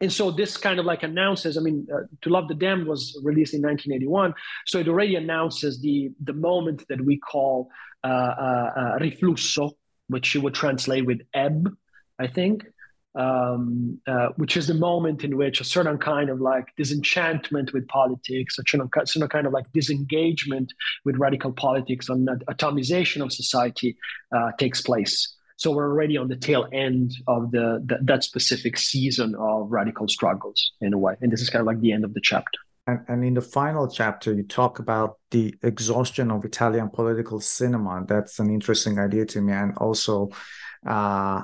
[0.00, 3.18] and so this kind of like announces i mean uh, to love the damned was
[3.22, 4.34] released in 1981
[4.66, 7.70] so it already announces the the moment that we call
[8.04, 9.72] uh, uh, uh riflusso
[10.08, 11.74] which you would translate with ebb
[12.18, 12.64] i think
[13.18, 17.88] um, uh, which is the moment in which a certain kind of like disenchantment with
[17.88, 20.72] politics, a certain, certain kind of like disengagement
[21.04, 23.96] with radical politics and atomization of society
[24.34, 25.34] uh, takes place.
[25.58, 30.06] So we're already on the tail end of the, the, that specific season of radical
[30.06, 32.58] struggles in a way, and this is kind of like the end of the chapter.
[32.86, 38.04] And, and in the final chapter, you talk about the exhaustion of Italian political cinema.
[38.06, 40.30] That's an interesting idea to me, and also
[40.86, 41.42] uh,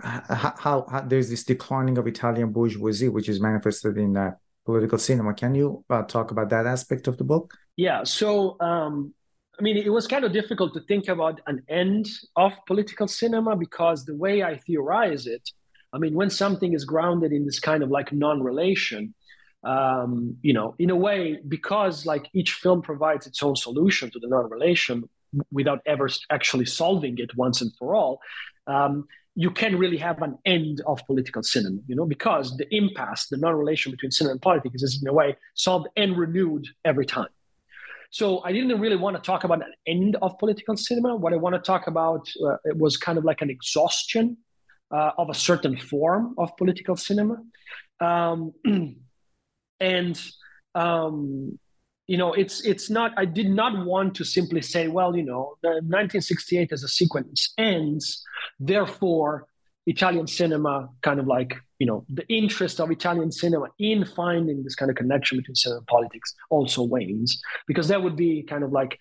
[0.00, 4.30] how, how, there's this declining of Italian bourgeoisie, which is manifested in uh,
[4.64, 5.34] political cinema.
[5.34, 7.52] Can you uh, talk about that aspect of the book?
[7.76, 8.04] Yeah.
[8.04, 9.12] So, um,
[9.60, 13.54] I mean, it was kind of difficult to think about an end of political cinema
[13.56, 15.50] because the way I theorize it,
[15.92, 19.12] I mean, when something is grounded in this kind of like non-relation,
[19.62, 24.18] um, you know, in a way, because like each film provides its own solution to
[24.18, 25.06] the non-relation
[25.52, 28.22] without ever actually solving it once and for all,
[28.66, 33.28] um, you can really have an end of political cinema, you know, because the impasse,
[33.28, 37.28] the non-relation between cinema and politics is in a way solved and renewed every time.
[38.10, 41.16] So I didn't really want to talk about an end of political cinema.
[41.16, 44.36] What I want to talk about uh, was kind of like an exhaustion
[44.90, 47.36] uh, of a certain form of political cinema,
[48.00, 48.52] um,
[49.80, 50.20] and
[50.74, 51.58] um,
[52.10, 55.54] you know it's it's not i did not want to simply say well you know
[55.62, 58.24] the 1968 as a sequence ends
[58.58, 59.46] therefore
[59.86, 64.76] italian cinema kind of like you know the interest of italian cinema in finding this
[64.76, 68.70] kind of connection between cinema and politics also wanes because that would be kind of
[68.70, 68.98] like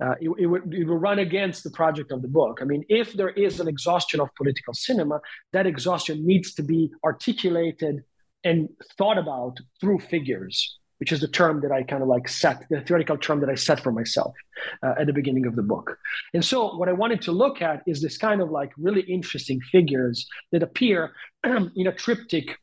[0.00, 2.60] uh, it, it, would, it would run against the project of the book.
[2.62, 5.20] I mean, if there is an exhaustion of political cinema,
[5.52, 8.04] that exhaustion needs to be articulated
[8.44, 12.64] and thought about through figures which is the term that I kind of like set,
[12.70, 14.34] the theoretical term that I set for myself
[14.82, 15.96] uh, at the beginning of the book.
[16.34, 19.60] And so, what I wanted to look at is this kind of like really interesting
[19.72, 21.12] figures that appear
[21.76, 22.56] in a triptych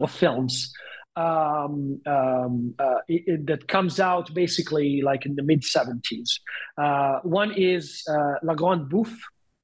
[0.00, 0.72] of films
[1.16, 6.40] um, um, uh, it, it, that comes out basically like in the mid 70s.
[6.76, 9.16] Uh, one is uh, La Grande Bouffe,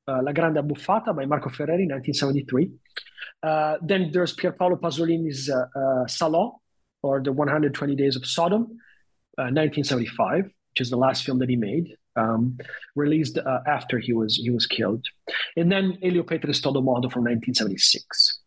[0.09, 2.71] uh, La Grande Abbuffata by Marco Ferreri, 1973.
[3.43, 5.51] Uh, then there's Pier Paolo Pasolini's
[6.09, 6.53] Salò,
[7.03, 8.63] or the 120 Days of Sodom,
[9.39, 12.59] uh, 1975, which is the last film that he made, um,
[12.95, 15.05] released uh, after he was he was killed,
[15.57, 18.41] and then Elio Petri's Todo Modo from 1976.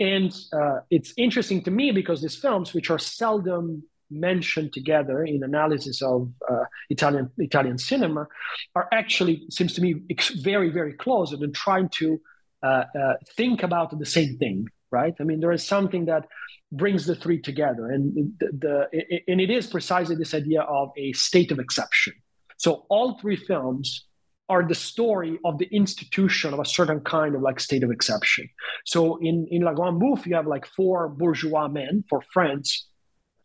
[0.00, 5.42] And uh, it's interesting to me because these films, which are seldom mentioned together in
[5.42, 8.26] analysis of uh, Italian Italian cinema,
[8.74, 9.94] are actually seems to me
[10.42, 12.20] very very close and trying to
[12.62, 14.66] uh, uh, think about the same thing.
[14.90, 15.14] Right?
[15.20, 16.26] I mean, there is something that
[16.72, 17.90] brings the three together.
[17.90, 18.46] And the,
[18.92, 22.14] the and it is precisely this idea of a state of exception.
[22.58, 24.04] So all three films
[24.48, 28.48] are the story of the institution of a certain kind of like state of exception.
[28.84, 32.88] So in, in La Grande Bouffe, you have like four bourgeois men, for friends,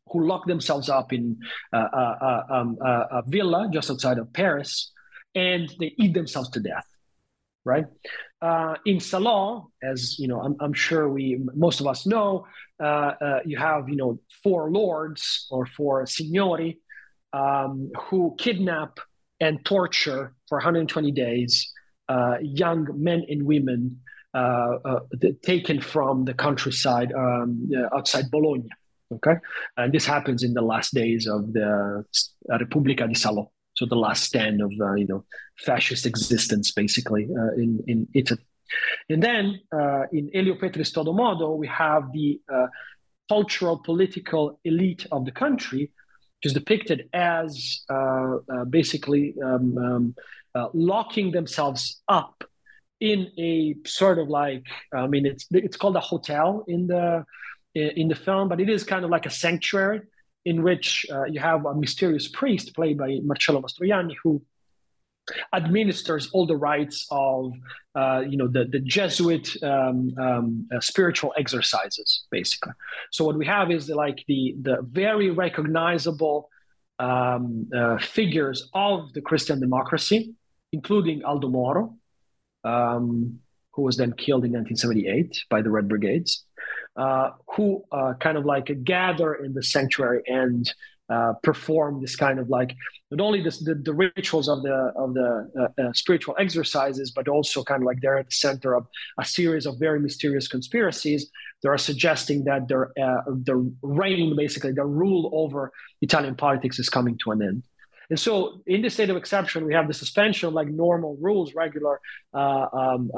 [0.10, 1.38] who lock themselves up in
[1.74, 4.92] uh, uh, uh um, uh, a villa just outside of Paris,
[5.36, 6.86] and they eat themselves to death.
[7.66, 7.86] Right
[8.42, 12.46] uh, in Salò, as you know, I'm, I'm, sure we most of us know,
[13.46, 16.80] you have you know four lords or four signori
[17.34, 19.00] um, who kidnap
[19.40, 21.72] and torture for 120 days
[22.10, 24.00] uh, young men and women
[24.34, 25.00] uh, uh,
[25.44, 28.68] taken from the countryside um, outside Bologna.
[29.14, 29.36] Okay,
[29.78, 32.04] and this happens in the last days of the
[32.50, 35.24] Repubblica di Salò, so the last stand of uh, you know
[35.60, 38.42] fascist existence, basically uh, in in Italy.
[39.08, 42.42] And then uh, in Elio Petri's Todo Modo, we have the
[43.30, 45.92] cultural political elite of the country
[46.46, 50.16] is depicted as uh, uh, basically um, um,
[50.56, 52.44] uh, locking themselves up
[53.00, 57.26] in a sort of like I mean it's it's called a hotel in the
[57.76, 60.02] in the film, but it is kind of like a sanctuary
[60.46, 64.42] in which uh, you have a mysterious priest played by Marcello Mastroianni who
[65.54, 67.54] administers all the rites of
[67.96, 72.74] uh, you know the, the jesuit um, um, uh, spiritual exercises basically.
[73.12, 76.50] So what we have is the, like the the very recognizable
[77.00, 80.34] um, uh, figures of the christian democracy
[80.72, 81.96] including aldo moro
[82.64, 83.40] um,
[83.74, 86.46] who was then killed in 1978 by the red brigades
[86.96, 90.72] uh, who uh, kind of like gather in the sanctuary and
[91.14, 92.72] uh, perform this kind of like
[93.12, 97.28] not only this, the, the rituals of the of the uh, uh, spiritual exercises, but
[97.28, 98.88] also kind of like they're at the center of
[99.20, 101.22] a series of very mysterious conspiracies
[101.62, 106.90] that are suggesting that their uh, the reign, basically the rule over Italian politics, is
[106.90, 107.64] coming to an end.
[108.10, 111.54] And so, in the state of exception, we have the suspension of like normal rules,
[111.54, 112.02] regular
[112.34, 113.12] uh, um,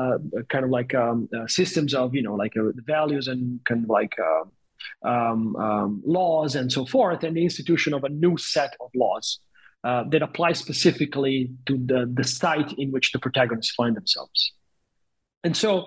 [0.49, 2.53] kind of like um, systems of you know like
[2.95, 4.15] values and kind of like
[5.03, 9.39] um, um, laws and so forth, and the institution of a new set of laws
[9.83, 14.53] uh, that apply specifically to the, the site in which the protagonists find themselves.
[15.43, 15.85] And so,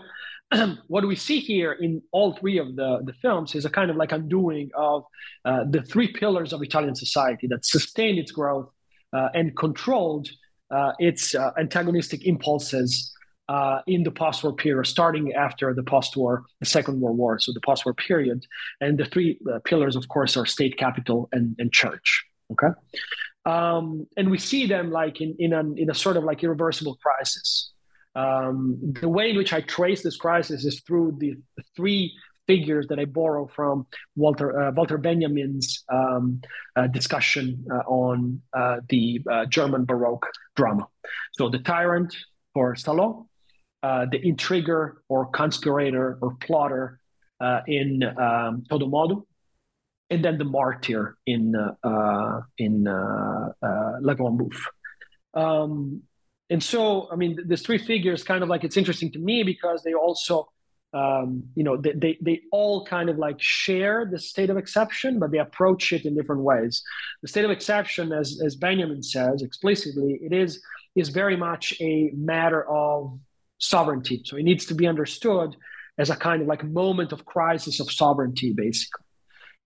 [0.86, 3.96] what we see here in all three of the, the films is a kind of
[3.96, 5.04] like undoing of
[5.44, 8.70] uh, the three pillars of Italian society that sustained its growth
[9.12, 10.28] uh, and controlled
[10.70, 13.12] uh, its uh, antagonistic impulses
[13.48, 17.60] uh, in the post-war period, starting after the post-war, the Second World War, so the
[17.60, 18.44] post-war period.
[18.80, 22.24] And the three uh, pillars, of course, are state, capital, and, and church.
[22.52, 22.68] Okay,
[23.44, 26.96] um, and we see them like in in a, in a sort of like irreversible
[27.02, 27.72] crisis.
[28.14, 31.34] Um, the way in which I trace this crisis is through the,
[31.76, 32.14] three
[32.48, 33.86] figures that I borrow from
[34.16, 36.40] Walter uh, Walter Benjamin's um,
[36.74, 40.26] uh, discussion uh, on uh, the uh, German Baroque
[40.56, 40.88] drama.
[41.32, 42.16] So the tyrant
[42.54, 43.26] for Salò,
[43.82, 47.00] uh, the intriguer or conspirator or plotter
[47.40, 49.26] uh, in um, Todo Modo,
[50.10, 53.52] and then the martyr in uh, uh in uh,
[54.00, 54.66] La Grande Bouffe.
[55.34, 56.02] Um,
[56.50, 59.82] and so, I mean, these three figures kind of like it's interesting to me because
[59.82, 60.48] they also,
[60.94, 65.18] um, you know, they, they, they all kind of like share the state of exception,
[65.18, 66.82] but they approach it in different ways.
[67.20, 70.62] The state of exception, as, as Benjamin says explicitly, it is
[70.94, 73.20] is very much a matter of
[73.58, 74.22] sovereignty.
[74.24, 75.56] So it needs to be understood
[75.98, 79.04] as a kind of like moment of crisis of sovereignty, basically.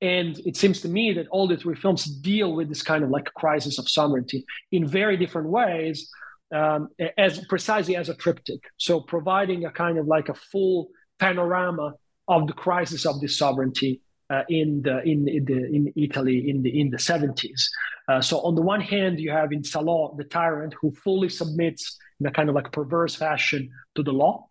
[0.00, 3.10] And it seems to me that all the three films deal with this kind of
[3.10, 6.10] like crisis of sovereignty in very different ways,
[6.52, 8.62] um, as precisely as a triptych.
[8.78, 10.88] So providing a kind of like a full
[11.20, 11.94] panorama
[12.26, 16.62] of the crisis of this sovereignty uh, in the in, in, the in Italy in
[16.62, 17.62] the in the 70s.
[18.08, 21.96] Uh, so on the one hand, you have in Salò the tyrant who fully submits
[22.22, 24.46] in a kind of like perverse fashion to the law,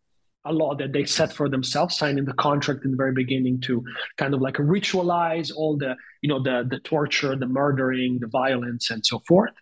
[0.45, 3.83] a law that they set for themselves, signing the contract in the very beginning to
[4.17, 8.91] kind of like ritualize all the, you know, the the torture, the murdering, the violence,
[8.91, 9.53] and so forth.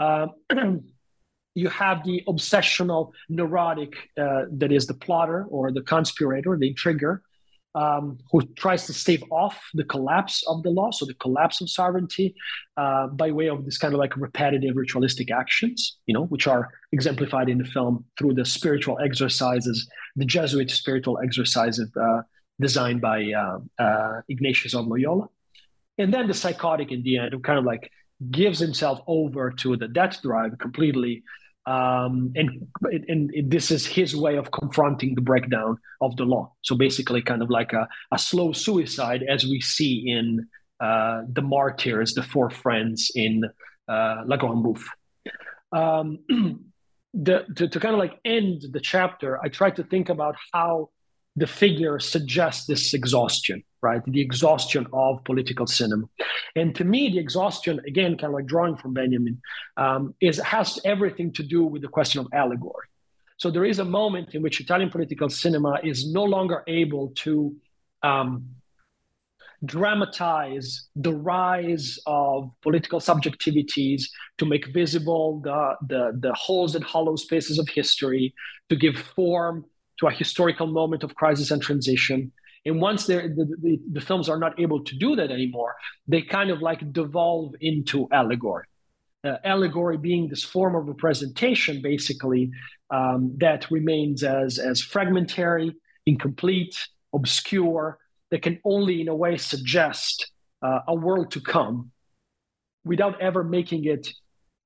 [0.00, 0.26] Uh,
[1.54, 7.22] you have the obsessional neurotic uh, that is the plotter or the conspirator, the intriguer,
[7.74, 11.68] um, who tries to stave off the collapse of the law, so the collapse of
[11.68, 12.34] sovereignty,
[12.76, 16.70] uh, by way of this kind of like repetitive ritualistic actions, you know, which are
[16.92, 22.22] exemplified in the film through the spiritual exercises, the Jesuit spiritual exercises uh,
[22.60, 25.28] designed by uh, uh Ignatius of Loyola,
[25.98, 27.90] and then the psychotic in the end, who kind of like
[28.30, 31.22] gives himself over to the death drive completely
[31.66, 32.66] um, and,
[33.08, 36.52] and this is his way of confronting the breakdown of the law.
[36.62, 40.46] So basically, kind of like a, a slow suicide, as we see in
[40.80, 43.44] uh, the martyrs, the four friends in
[43.88, 44.88] uh, La Grande Bouffe.
[45.72, 46.18] Um,
[47.14, 50.90] the to, to kind of like end the chapter, I try to think about how
[51.36, 54.02] the figure suggests this exhaustion, right?
[54.18, 56.06] The exhaustion of political cinema.
[56.60, 59.34] And to me, the exhaustion, again, kind of like drawing from Benjamin,
[59.84, 62.86] um, is has everything to do with the question of allegory.
[63.42, 67.34] So there is a moment in which Italian political cinema is no longer able to
[68.10, 68.30] um,
[69.76, 70.68] dramatize
[71.06, 74.00] the rise of political subjectivities,
[74.38, 75.58] to make visible the,
[75.90, 78.24] the, the holes and hollow spaces of history,
[78.70, 79.64] to give form
[79.98, 82.20] to a historical moment of crisis and transition.
[82.66, 83.16] And once the,
[83.60, 85.74] the, the, films are not able to do that anymore,
[86.08, 88.64] they kind of like devolve into allegory.
[89.22, 92.50] Uh, allegory being this form of representation, basically,
[92.90, 95.74] um, that remains as, as fragmentary,
[96.06, 96.76] incomplete,
[97.14, 97.98] obscure,
[98.30, 100.30] that can only, in a way, suggest
[100.62, 101.90] uh, a world to come
[102.84, 104.08] without ever making it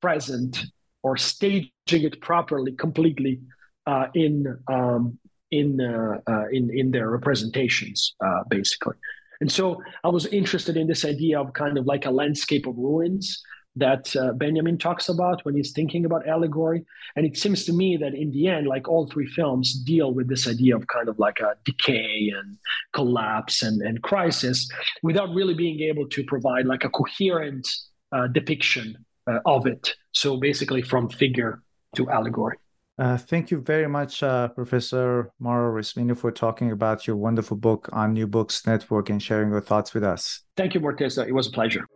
[0.00, 0.64] present
[1.02, 3.40] or staging it properly, completely
[3.86, 5.18] uh, in um,
[5.50, 8.96] in, uh, uh, in in their representations, uh, basically.
[9.40, 12.76] And so I was interested in this idea of kind of like a landscape of
[12.76, 13.42] ruins
[13.76, 16.84] that uh, Benjamin talks about when he's thinking about allegory.
[17.14, 20.28] And it seems to me that in the end, like all three films deal with
[20.28, 22.58] this idea of kind of like a decay and
[22.92, 24.68] collapse and, and crisis
[25.02, 27.68] without really being able to provide like a coherent
[28.10, 28.96] uh, depiction
[29.28, 29.94] uh, of it.
[30.12, 31.62] So basically, from figure
[31.94, 32.58] to allegory.
[32.98, 37.88] Uh, thank you very much, uh, Professor Mauro Resmini, for talking about your wonderful book
[37.92, 40.42] on New Books Network and sharing your thoughts with us.
[40.56, 41.26] Thank you, Morteza.
[41.26, 41.86] It was a pleasure.